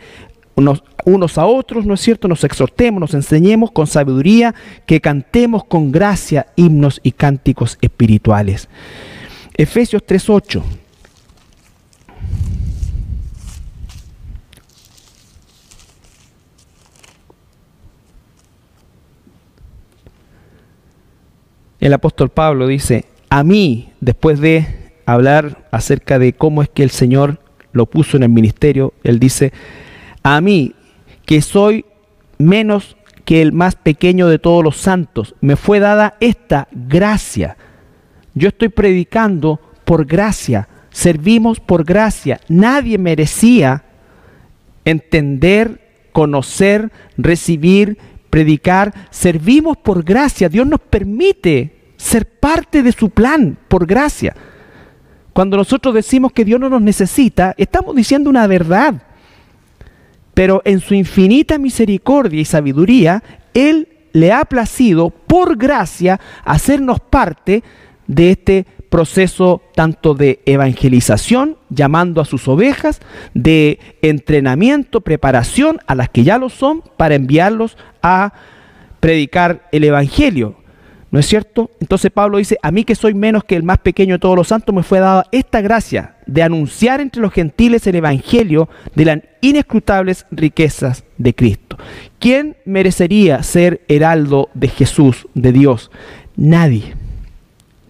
[0.56, 2.28] unos, a otros, ¿no es cierto?
[2.28, 4.54] Nos exhortemos, nos enseñemos con sabiduría,
[4.86, 8.70] que cantemos con gracia himnos y cánticos espirituales.
[9.56, 10.62] Efesios 3.8.
[21.80, 26.92] El apóstol Pablo dice, a mí, después de hablar acerca de cómo es que el
[26.92, 27.40] Señor
[27.74, 29.52] lo puso en el ministerio, él dice,
[30.24, 30.74] a mí,
[31.26, 31.86] que soy
[32.38, 37.58] menos que el más pequeño de todos los santos, me fue dada esta gracia.
[38.34, 42.40] Yo estoy predicando por gracia, servimos por gracia.
[42.48, 43.84] Nadie merecía
[44.86, 47.98] entender, conocer, recibir,
[48.30, 48.94] predicar.
[49.12, 50.50] Servimos por gracia.
[50.50, 54.36] Dios nos permite ser parte de su plan por gracia.
[55.34, 59.02] Cuando nosotros decimos que Dios no nos necesita, estamos diciendo una verdad.
[60.34, 67.64] Pero en su infinita misericordia y sabiduría, Él le ha placido por gracia hacernos parte
[68.08, 73.02] de este proceso tanto de evangelización, llamando a sus ovejas,
[73.34, 78.34] de entrenamiento, preparación a las que ya lo son, para enviarlos a
[79.00, 80.63] predicar el Evangelio.
[81.14, 81.70] ¿No es cierto?
[81.80, 84.48] Entonces Pablo dice, a mí que soy menos que el más pequeño de todos los
[84.48, 89.20] santos, me fue dada esta gracia de anunciar entre los gentiles el Evangelio de las
[89.40, 91.78] inescrutables riquezas de Cristo.
[92.18, 95.92] ¿Quién merecería ser heraldo de Jesús, de Dios?
[96.36, 96.96] Nadie.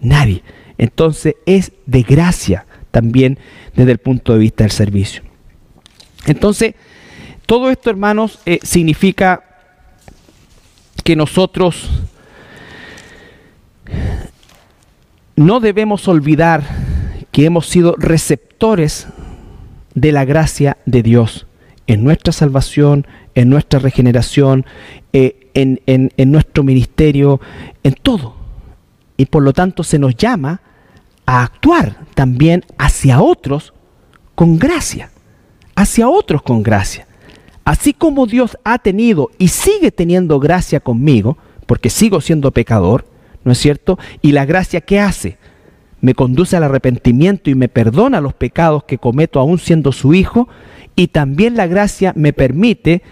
[0.02, 0.42] Nadie.
[0.76, 3.38] Entonces es de gracia también
[3.74, 5.22] desde el punto de vista del servicio.
[6.26, 6.74] Entonces,
[7.46, 9.44] todo esto, hermanos, eh, significa
[11.02, 11.88] que nosotros
[15.36, 16.62] no debemos olvidar
[17.32, 19.08] que hemos sido receptores
[19.94, 21.46] de la gracia de Dios
[21.86, 24.64] en nuestra salvación, en nuestra regeneración,
[25.12, 27.40] eh, en, en nuestro ministerio,
[27.82, 28.36] en todo.
[29.16, 30.60] Y por lo tanto se nos llama
[31.26, 33.72] a actuar también hacia otros
[34.34, 35.10] con gracia,
[35.74, 37.06] hacia otros con gracia.
[37.64, 43.06] Así como Dios ha tenido y sigue teniendo gracia conmigo, porque sigo siendo pecador,
[43.44, 43.98] ¿no es cierto?
[44.22, 45.38] Y la gracia que hace
[46.00, 50.48] me conduce al arrepentimiento y me perdona los pecados que cometo aún siendo su hijo,
[50.96, 53.02] y también la gracia me permite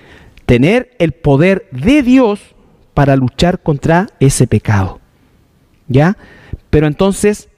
[0.46, 2.40] tener el poder de Dios
[2.94, 5.00] para luchar contra ese pecado.
[5.88, 6.16] ¿Ya?
[6.70, 7.48] Pero entonces,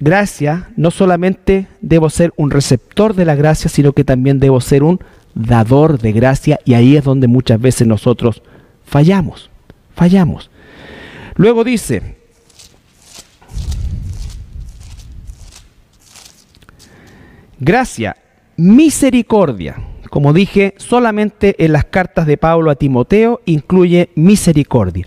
[0.00, 4.82] gracia, no solamente debo ser un receptor de la gracia, sino que también debo ser
[4.82, 5.00] un
[5.34, 8.42] dador de gracia, y ahí es donde muchas veces nosotros
[8.84, 9.50] fallamos,
[9.94, 10.49] fallamos.
[11.36, 12.16] Luego dice,
[17.58, 18.16] gracia,
[18.56, 19.76] misericordia.
[20.10, 25.06] Como dije, solamente en las cartas de Pablo a Timoteo incluye misericordia.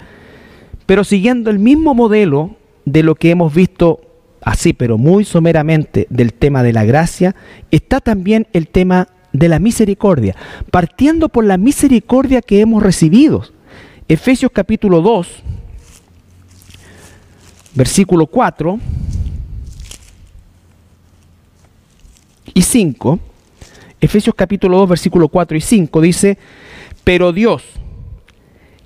[0.85, 2.55] Pero siguiendo el mismo modelo
[2.85, 4.01] de lo que hemos visto
[4.41, 7.35] así, pero muy someramente del tema de la gracia,
[7.71, 10.35] está también el tema de la misericordia,
[10.71, 13.43] partiendo por la misericordia que hemos recibido.
[14.07, 15.43] Efesios capítulo 2,
[17.73, 18.79] versículo 4
[22.53, 23.19] y 5,
[23.99, 26.37] Efesios capítulo 2, versículo 4 y 5 dice,
[27.03, 27.63] pero Dios,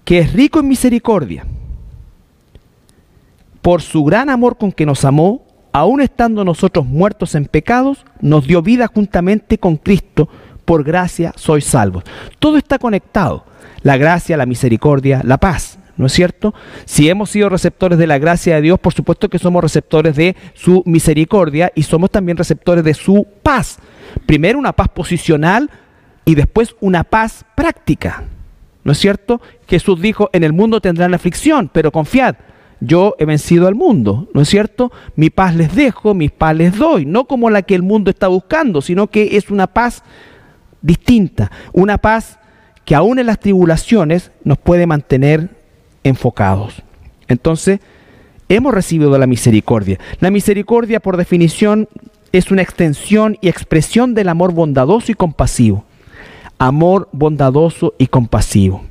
[0.06, 1.46] que es rico en misericordia,
[3.62, 8.48] por su gran amor con que nos amó, aun estando nosotros muertos en pecados, nos
[8.48, 10.30] dio vida juntamente con Cristo,
[10.64, 12.04] por gracia sois salvos.
[12.40, 13.46] Todo está conectado,
[13.82, 15.80] la gracia, la misericordia, la paz.
[15.98, 16.54] ¿No es cierto?
[16.86, 20.36] Si hemos sido receptores de la gracia de Dios, por supuesto que somos receptores de
[20.54, 23.80] su misericordia y somos también receptores de su paz.
[24.26, 25.70] Primero una paz posicional
[26.24, 28.24] y después una paz práctica.
[28.84, 29.42] ¿No es cierto?
[29.68, 32.36] Jesús dijo, en el mundo tendrán aflicción, pero confiad,
[32.80, 34.92] yo he vencido al mundo, ¿no es cierto?
[35.16, 38.28] Mi paz les dejo, mi paz les doy, no como la que el mundo está
[38.28, 40.04] buscando, sino que es una paz
[40.82, 42.40] distinta, una paz
[42.86, 45.57] que aún en las tribulaciones nos puede mantener
[46.04, 46.82] enfocados.
[47.28, 47.80] Entonces,
[48.50, 50.00] hemos recibido la misericordia.
[50.20, 51.88] La misericordia, por definición,
[52.32, 55.86] es una extensión y expresión del amor bondadoso y compasivo.
[56.60, 58.84] Amor bondadoso y compasivo.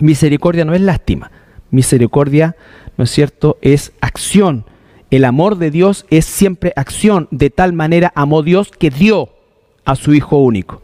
[0.00, 1.30] Misericordia no es lástima.
[1.70, 2.56] Misericordia,
[2.96, 4.64] ¿no es cierto?, es acción,
[5.10, 9.28] El amor de Dios es siempre acción, de tal manera amó Dios que dio
[9.84, 10.82] a su Hijo único.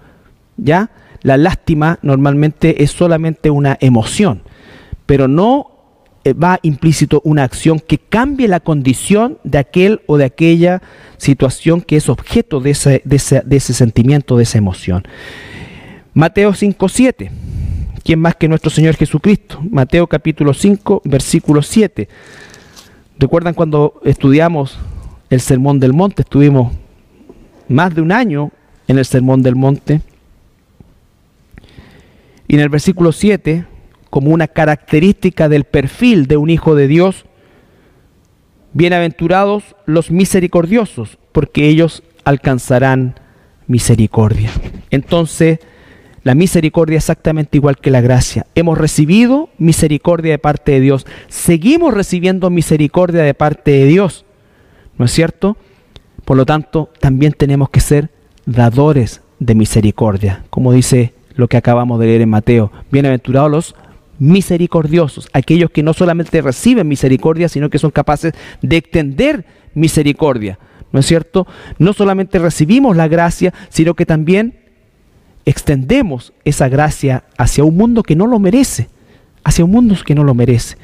[0.57, 0.91] ¿Ya?
[1.23, 4.43] La lástima normalmente es solamente una emoción,
[5.11, 5.73] pero no
[6.23, 10.83] eh, va implícito una acción que cambie la condición de aquel o de aquella
[11.17, 15.03] situación que es objeto de ese, de ese, sentimiento, de esa emoción.
[16.15, 17.29] Mateo 5.7.
[18.05, 19.61] ¿Quién más que nuestro Señor Jesucristo?
[19.69, 22.09] Mateo capítulo 5, versículo 7.
[23.19, 24.79] ¿Recuerdan cuando estudiamos
[25.29, 26.23] el Sermón del Monte?
[26.23, 26.73] Estuvimos
[27.67, 28.53] más de un año
[28.87, 30.03] en el Sermón del Monte.
[32.47, 33.65] Y en el versículo 7,
[34.11, 37.25] como una característica del perfil de un hijo de Dios,
[38.73, 43.15] bienaventurados los misericordiosos, porque ellos alcanzarán
[43.67, 44.51] misericordia.
[44.91, 45.61] Entonces,
[46.23, 48.47] la misericordia es exactamente igual que la gracia.
[48.55, 51.07] Hemos recibido misericordia de parte de Dios.
[51.29, 54.27] Seguimos recibiendo misericordia de parte de Dios.
[54.99, 55.57] ¿No es cierto?
[56.27, 58.11] Por lo tanto, también tenemos que ser
[58.45, 62.71] dadores de misericordia, como dice lo que acabamos de leer en Mateo.
[62.91, 63.75] Bienaventurados los
[64.21, 69.45] misericordiosos, aquellos que no solamente reciben misericordia, sino que son capaces de extender
[69.75, 70.59] misericordia.
[70.93, 71.47] ¿No es cierto?
[71.79, 74.61] No solamente recibimos la gracia, sino que también
[75.45, 78.89] extendemos esa gracia hacia un mundo que no lo merece,
[79.43, 80.77] hacia un mundo que no lo merece.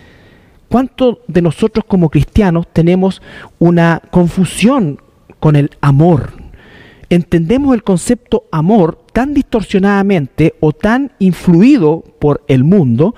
[0.68, 3.20] ¿Cuántos de nosotros como cristianos tenemos
[3.58, 5.00] una confusión
[5.38, 6.45] con el amor?
[7.08, 13.14] Entendemos el concepto amor tan distorsionadamente o tan influido por el mundo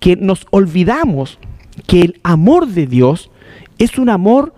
[0.00, 1.38] que nos olvidamos
[1.86, 3.30] que el amor de Dios
[3.78, 4.54] es un amor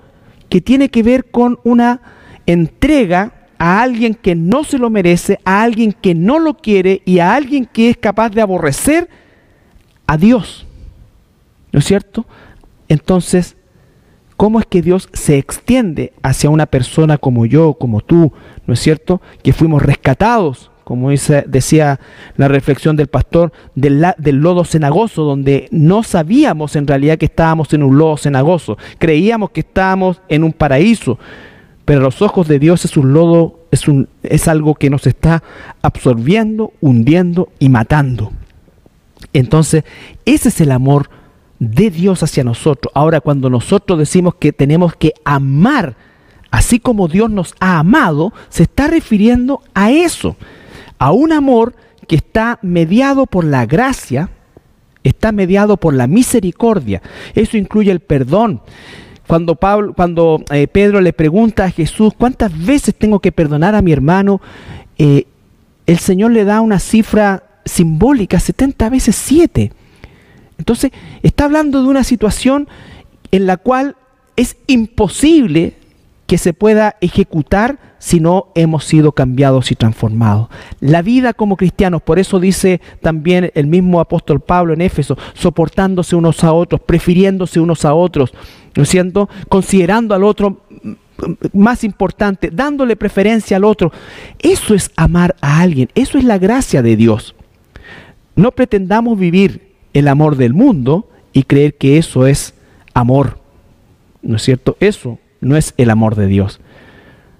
[0.48, 2.00] que tiene que ver con una
[2.46, 7.18] entrega a alguien que no se lo merece, a alguien que no lo quiere y
[7.18, 9.08] a alguien que es capaz de aborrecer
[10.06, 10.66] a Dios.
[11.72, 12.24] ¿No es cierto?
[12.88, 13.56] Entonces,
[14.38, 18.32] ¿cómo es que Dios se extiende hacia una persona como yo, como tú,
[18.66, 19.20] ¿no es cierto?
[19.42, 22.00] Que fuimos rescatados, como decía
[22.36, 24.00] la reflexión del pastor, del,
[24.36, 29.60] lodo cenagoso, donde no sabíamos en realidad que estábamos en un lodo cenagoso, creíamos que
[29.60, 31.18] estábamos en un paraíso,
[31.84, 33.84] pero a los ojos de Dios es un lodo, es,
[34.22, 35.42] es algo que nos está
[35.82, 38.30] absorbiendo, hundiendo y matando.
[39.32, 39.82] Entonces,
[40.24, 41.10] ese es el amor
[41.58, 42.92] de Dios hacia nosotros.
[42.94, 45.96] Ahora, cuando nosotros decimos que tenemos que amar,
[46.50, 50.36] así como Dios nos ha amado, se está refiriendo a eso,
[50.98, 51.74] a un amor
[52.06, 54.30] que está mediado por la gracia,
[55.04, 57.02] está mediado por la misericordia.
[57.34, 58.60] Eso incluye el perdón.
[59.26, 63.82] Cuando, Pablo, cuando eh, Pedro le pregunta a Jesús, ¿cuántas veces tengo que perdonar a
[63.82, 64.40] mi hermano?
[64.96, 65.26] Eh,
[65.86, 69.72] el Señor le da una cifra simbólica, 70 veces 7.
[70.58, 70.90] Entonces,
[71.22, 72.68] está hablando de una situación
[73.30, 73.96] en la cual
[74.36, 75.74] es imposible
[76.26, 80.48] que se pueda ejecutar si no hemos sido cambiados y transformados.
[80.78, 86.14] La vida como cristianos, por eso dice también el mismo apóstol Pablo en Éfeso, soportándose
[86.14, 88.32] unos a otros, prefiriéndose unos a otros,
[88.76, 89.28] ¿no es cierto?
[89.48, 90.60] Considerando al otro
[91.52, 93.90] más importante, dándole preferencia al otro.
[94.38, 97.34] Eso es amar a alguien, eso es la gracia de Dios.
[98.36, 102.54] No pretendamos vivir el amor del mundo y creer que eso es
[102.94, 103.38] amor.
[104.22, 104.76] ¿No es cierto?
[104.80, 106.60] Eso no es el amor de Dios.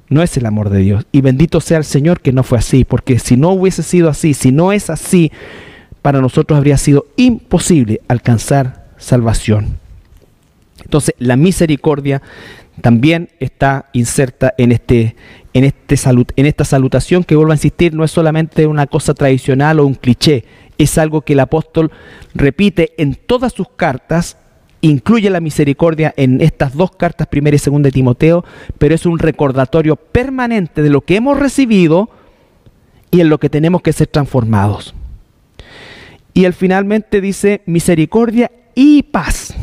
[0.08, 1.06] No es el amor de Dios.
[1.12, 4.34] Y bendito sea el Señor que no fue así, porque si no hubiese sido así,
[4.34, 5.32] si no es así,
[6.02, 9.78] para nosotros habría sido imposible alcanzar salvación.
[10.82, 12.22] Entonces, la misericordia
[12.80, 15.16] también está inserta en, este,
[15.52, 15.96] en, este
[16.36, 19.94] en esta salutación que, vuelvo a insistir, no es solamente una cosa tradicional o un
[19.94, 20.44] cliché,
[20.78, 21.90] es algo que el apóstol
[22.34, 24.38] repite en todas sus cartas,
[24.80, 28.44] incluye la misericordia en estas dos cartas, primera y segunda de Timoteo,
[28.78, 32.08] pero es un recordatorio permanente de lo que hemos recibido
[33.10, 34.94] y en lo que tenemos que ser transformados.
[36.32, 39.54] Y él finalmente dice misericordia y paz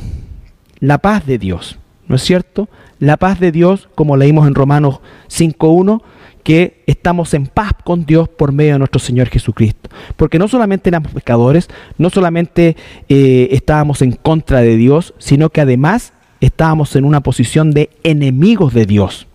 [0.80, 2.70] la paz de Dios, ¿no es cierto?
[3.00, 5.00] La paz de Dios, como leímos en Romanos
[5.30, 6.02] 5.1,
[6.46, 9.90] que estamos en paz con Dios por medio de nuestro Señor Jesucristo.
[10.16, 11.68] Porque no solamente éramos pecadores,
[11.98, 12.78] no solamente
[13.10, 18.76] eh, estábamos en contra de Dios, sino que además estábamos en una posición de enemigos
[18.76, 19.26] de Dios.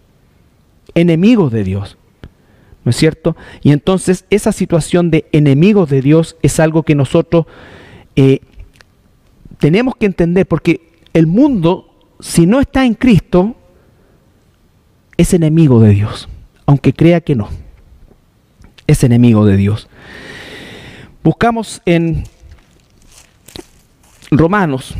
[0.94, 1.98] Enemigos de Dios.
[2.84, 3.36] ¿No es cierto?
[3.60, 7.46] Y entonces esa situación de enemigos de Dios es algo que nosotros
[8.14, 8.38] eh,
[9.58, 13.56] tenemos que entender, porque el mundo, si no está en Cristo,
[15.16, 16.29] es enemigo de Dios,
[16.70, 17.48] aunque crea que no.
[18.86, 19.88] Es enemigo de Dios.
[21.24, 22.22] Buscamos en
[24.30, 24.94] Romanos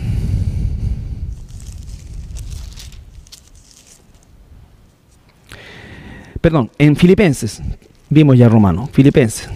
[6.41, 7.63] perdón, en Filipenses,
[8.09, 9.49] vimos ya Romano, Filipenses.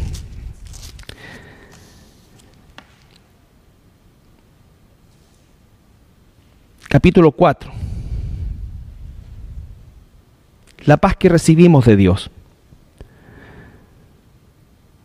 [6.88, 7.84] Capítulo 4.
[10.87, 12.30] La paz que recibimos de Dios.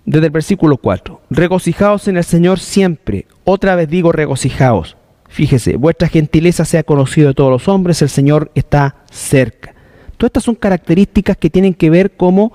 [0.05, 1.21] Desde el versículo 4.
[1.29, 3.27] Regocijaos en el Señor siempre.
[3.43, 4.97] Otra vez digo regocijaos.
[5.29, 9.75] Fíjese, vuestra gentileza sea conocida de todos los hombres, el Señor está cerca.
[10.17, 12.51] Todas estas son características que tienen que ver cómo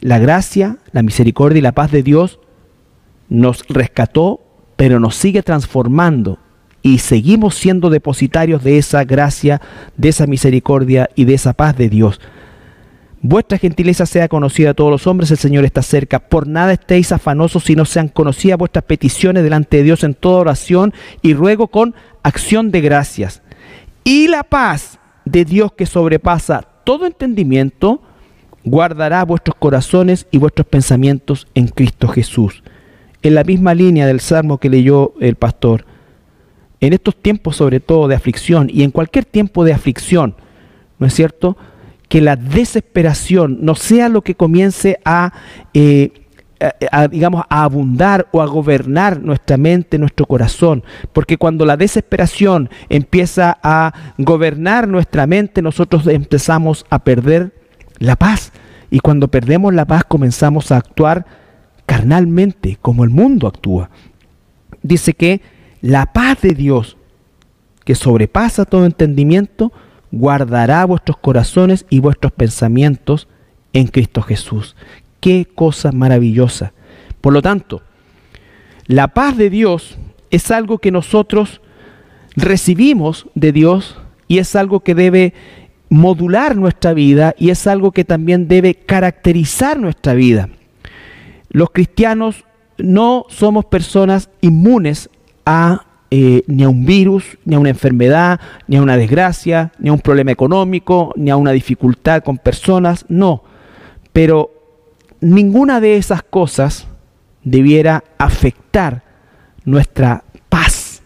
[0.00, 2.38] la gracia, la misericordia y la paz de Dios
[3.30, 4.42] nos rescató,
[4.76, 6.38] pero nos sigue transformando
[6.82, 9.62] y seguimos siendo depositarios de esa gracia,
[9.96, 12.20] de esa misericordia y de esa paz de Dios.
[13.26, 16.18] Vuestra gentileza sea conocida a todos los hombres, el Señor está cerca.
[16.18, 20.92] Por nada estéis afanosos, sino sean conocidas vuestras peticiones delante de Dios en toda oración
[21.22, 23.40] y ruego con acción de gracias.
[24.04, 28.02] Y la paz de Dios que sobrepasa todo entendimiento,
[28.62, 32.62] guardará vuestros corazones y vuestros pensamientos en Cristo Jesús.
[33.22, 35.86] En la misma línea del salmo que leyó el pastor,
[36.78, 40.36] en estos tiempos sobre todo de aflicción y en cualquier tiempo de aflicción,
[40.98, 41.56] ¿no es cierto?
[42.14, 45.32] Que la desesperación no sea lo que comience a,
[45.74, 46.12] eh,
[47.10, 50.84] digamos, a abundar o a gobernar nuestra mente, nuestro corazón.
[51.12, 57.52] Porque cuando la desesperación empieza a gobernar nuestra mente, nosotros empezamos a perder
[57.98, 58.52] la paz.
[58.92, 61.26] Y cuando perdemos la paz comenzamos a actuar
[61.84, 63.90] carnalmente, como el mundo actúa.
[64.84, 65.40] Dice que
[65.80, 66.96] la paz de Dios,
[67.84, 69.72] que sobrepasa todo entendimiento,
[70.14, 73.26] guardará vuestros corazones y vuestros pensamientos
[73.72, 74.76] en Cristo Jesús.
[75.18, 76.72] Qué cosa maravillosa.
[77.20, 77.82] Por lo tanto,
[78.86, 79.98] la paz de Dios
[80.30, 81.60] es algo que nosotros
[82.36, 83.98] recibimos de Dios
[84.28, 85.34] y es algo que debe
[85.88, 90.48] modular nuestra vida y es algo que también debe caracterizar nuestra vida.
[91.50, 92.44] Los cristianos
[92.78, 95.10] no somos personas inmunes
[95.44, 95.86] a
[96.16, 98.38] eh, ni a un virus, ni a una enfermedad,
[98.68, 103.04] ni a una desgracia, ni a un problema económico, ni a una dificultad con personas,
[103.08, 103.42] no.
[104.12, 104.52] Pero
[105.20, 106.86] ninguna de esas cosas
[107.42, 109.02] debiera afectar
[109.64, 111.02] nuestra paz,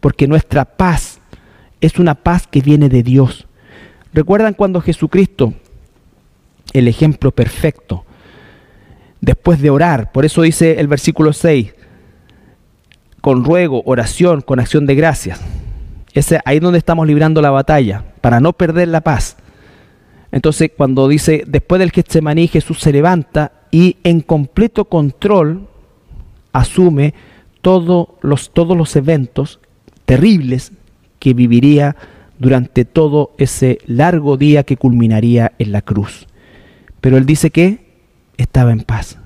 [0.00, 1.20] porque nuestra paz
[1.82, 3.46] es una paz que viene de Dios.
[4.14, 5.52] ¿Recuerdan cuando Jesucristo,
[6.72, 8.06] el ejemplo perfecto,
[9.20, 11.74] después de orar, por eso dice el versículo 6,
[13.26, 15.40] con ruego, oración, con acción de gracias.
[16.14, 19.36] Ese, ahí es donde estamos librando la batalla, para no perder la paz.
[20.30, 25.66] Entonces, cuando dice, después del Getsemaní, Jesús se levanta y en completo control
[26.52, 27.14] asume
[28.22, 29.58] los, todos los eventos
[30.04, 30.70] terribles
[31.18, 31.96] que viviría
[32.38, 36.28] durante todo ese largo día que culminaría en la cruz.
[37.00, 37.90] Pero él dice que
[38.36, 39.18] estaba en paz.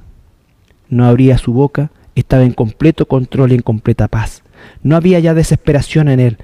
[0.88, 4.42] No abría su boca, estaba en completo control y en completa paz.
[4.82, 6.38] No había ya desesperación en él,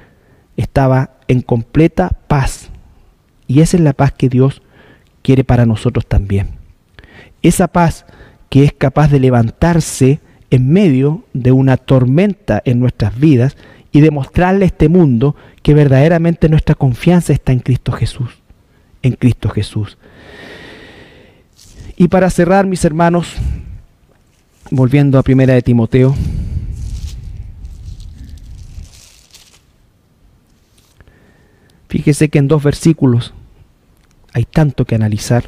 [0.57, 2.71] estaba en completa paz.
[3.47, 4.63] Y esa es la paz que Dios
[5.23, 6.51] quiere para nosotros también.
[7.43, 8.07] Esa paz
[8.49, 13.57] que es capaz de levantarse en medio de una tormenta en nuestras vidas
[13.93, 18.31] y demostrarle a este mundo que verdaderamente nuestra confianza está en Cristo Jesús.
[19.03, 19.99] En Cristo Jesús.
[21.97, 23.35] Y para cerrar, mis hermanos,
[24.71, 26.15] volviendo a primera de Timoteo.
[31.89, 33.33] Fíjese que en dos versículos
[34.33, 35.45] hay tanto que analizar,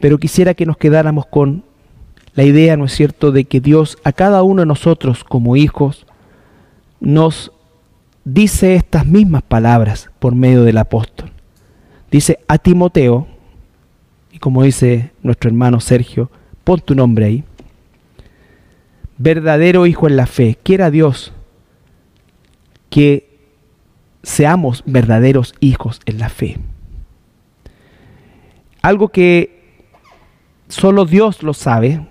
[0.00, 1.64] pero quisiera que nos quedáramos con
[2.34, 6.06] la idea, ¿no es cierto?, de que Dios a cada uno de nosotros como hijos
[7.00, 7.50] nos
[8.24, 11.32] dice estas mismas palabras por medio del apóstol.
[12.10, 13.26] Dice a Timoteo,
[14.30, 16.30] y como dice nuestro hermano Sergio,
[16.68, 17.44] pon tu nombre ahí.
[19.16, 20.58] Verdadero hijo en la fe.
[20.62, 21.32] Quiera Dios
[22.90, 23.38] que
[24.22, 26.58] seamos verdaderos hijos en la fe.
[28.82, 29.86] Algo que
[30.68, 32.06] solo Dios lo sabe,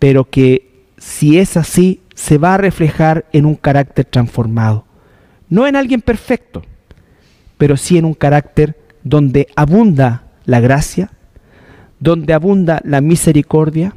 [0.00, 4.84] pero que si es así, se va a reflejar en un carácter transformado.
[5.48, 6.64] No en alguien perfecto,
[7.56, 11.12] pero sí en un carácter donde abunda la gracia,
[12.00, 13.94] donde abunda la misericordia,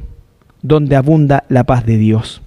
[0.62, 2.42] donde abunda la paz de Dios,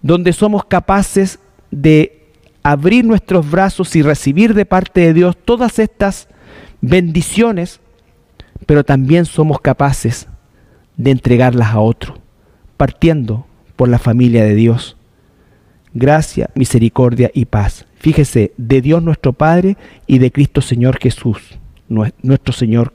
[0.00, 1.38] donde somos capaces
[1.70, 2.26] de
[2.62, 6.28] abrir nuestros brazos y recibir de parte de Dios todas estas
[6.80, 7.80] bendiciones,
[8.66, 10.28] pero también somos capaces
[10.96, 12.18] de entregarlas a otro,
[12.76, 14.96] partiendo por la familia de Dios.
[15.94, 17.86] Gracia, misericordia y paz.
[17.96, 19.76] Fíjese, de Dios nuestro Padre
[20.06, 21.58] y de Cristo Señor Jesús,
[21.88, 22.94] nuestro Señor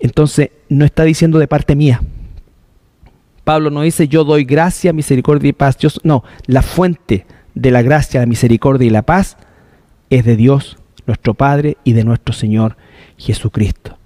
[0.00, 2.00] Entonces, no está diciendo de parte mía.
[3.44, 5.76] Pablo no dice yo doy gracia, misericordia y paz.
[6.02, 9.36] no, la fuente de la gracia, la misericordia y la paz
[10.08, 12.76] es de Dios, nuestro Padre y de nuestro Señor
[13.16, 13.98] Jesucristo.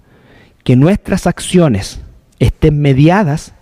[0.63, 2.01] Que nuestras acciones
[2.39, 3.53] estén mediadas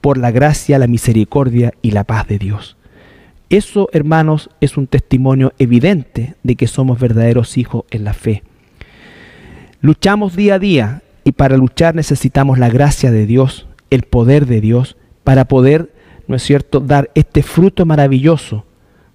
[0.00, 2.76] por la gracia, la misericordia y la paz de Dios.
[3.48, 8.42] Eso, hermanos, es un testimonio evidente de que somos verdaderos hijos en la fe.
[9.80, 14.60] Luchamos día a día y para luchar necesitamos la gracia de Dios, el poder de
[14.60, 15.92] Dios, para poder,
[16.28, 18.64] ¿no es cierto?, dar este fruto maravilloso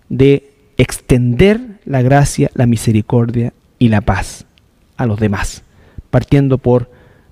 [0.09, 4.45] de extender la gracia, la misericordia y la paz
[4.97, 5.63] a los demás,
[6.09, 6.89] partiendo por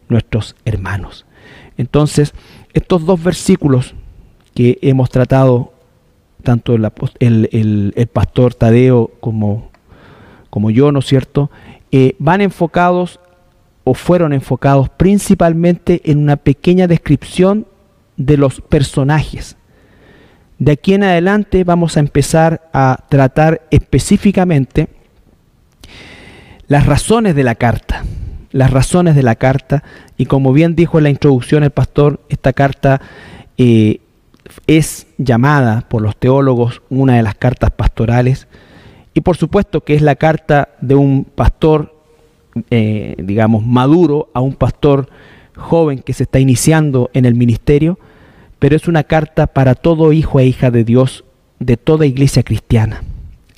[0.10, 1.26] nuestros hermanos.
[1.78, 2.34] Entonces,
[2.74, 3.96] estos dos versículos
[4.54, 5.74] que hemos tratado,
[6.44, 9.72] tanto el, pastor Tadeo como,
[10.50, 11.50] como yo, ¿no es cierto?,
[11.92, 13.20] eh, van enfocados
[13.84, 17.68] o fueron enfocados principalmente en una pequeña descripción
[18.18, 19.58] de los personajes.
[20.60, 24.88] De aquí en adelante vamos a empezar a tratar específicamente
[26.68, 28.06] las razones de la carta,
[28.52, 29.84] las razones de la carta,
[30.18, 33.02] y como bien dijo en la introducción el pastor, esta carta
[33.58, 34.00] eh,
[34.68, 38.48] es llamada por los teólogos una de las cartas pastorales,
[39.14, 41.93] y por supuesto que es la carta de un pastor,
[42.70, 45.10] eh, digamos, maduro a un pastor
[45.56, 48.00] joven que se está iniciando en el ministerio,
[48.60, 51.26] pero es una carta para todo hijo e hija de Dios
[51.60, 53.04] de toda iglesia cristiana.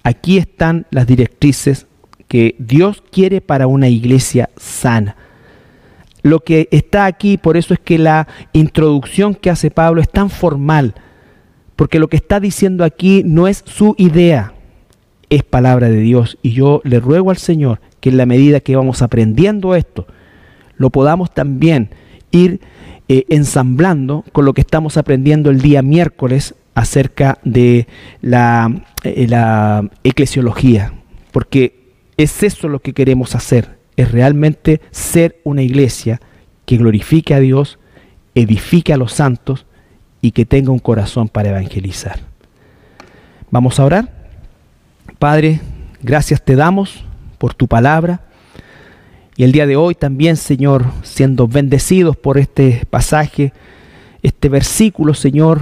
[0.04, 1.88] Aquí están las directrices
[2.28, 5.16] que Dios quiere para una iglesia sana.
[6.22, 10.30] Lo que está aquí, por eso es que la introducción que hace Pablo es tan
[10.30, 10.96] formal,
[11.76, 14.54] porque lo que está diciendo aquí no es su idea,
[15.30, 16.38] es palabra de Dios.
[16.42, 20.08] Y yo le ruego al Señor que en la medida que vamos aprendiendo esto,
[20.78, 21.90] lo podamos también
[22.32, 22.60] ir
[23.08, 27.88] eh, ensamblando con lo que estamos aprendiendo el día miércoles acerca de
[28.22, 30.94] la, eh, la eclesiología,
[31.32, 36.20] porque es eso lo que queremos hacer, es realmente ser una iglesia
[36.66, 37.80] que glorifique a Dios,
[38.34, 39.66] edifique a los santos
[40.22, 42.20] y que tenga un corazón para evangelizar.
[43.52, 44.12] Vamos a orar.
[45.20, 45.62] Padre,
[46.02, 47.06] gracias te damos
[47.46, 48.22] por tu palabra.
[49.38, 53.54] Y el día de hoy también, Señor, siendo bendecidos por este pasaje,
[54.24, 55.62] este versículo, Señor,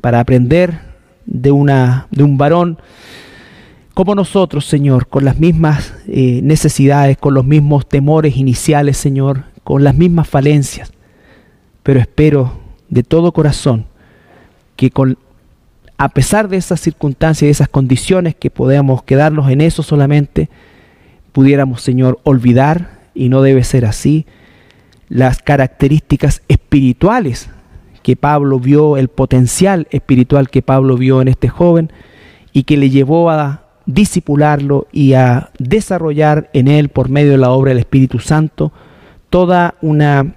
[0.00, 0.78] para aprender
[1.24, 2.78] de, una, de un varón
[3.92, 9.82] como nosotros, Señor, con las mismas eh, necesidades, con los mismos temores iniciales, Señor, con
[9.82, 10.92] las mismas falencias.
[11.82, 12.52] Pero espero
[12.88, 13.86] de todo corazón
[14.76, 15.18] que con,
[15.98, 20.48] a pesar de esas circunstancias y esas condiciones que podamos quedarnos en eso solamente,
[21.36, 24.24] pudiéramos, Señor, olvidar y no debe ser así,
[25.10, 27.50] las características espirituales
[28.02, 31.92] que Pablo vio, el potencial espiritual que Pablo vio en este joven
[32.54, 37.50] y que le llevó a disipularlo y a desarrollar en él por medio de la
[37.50, 38.72] obra del Espíritu Santo
[39.28, 40.36] toda una,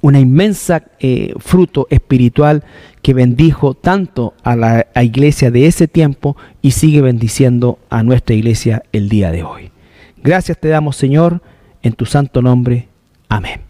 [0.00, 2.64] una inmensa eh, fruto espiritual
[3.02, 8.84] que bendijo tanto a la iglesia de ese tiempo y sigue bendiciendo a nuestra iglesia
[8.90, 9.73] el día de hoy.
[10.24, 11.42] Gracias te damos Señor
[11.82, 12.88] en tu santo nombre.
[13.28, 13.60] Amén.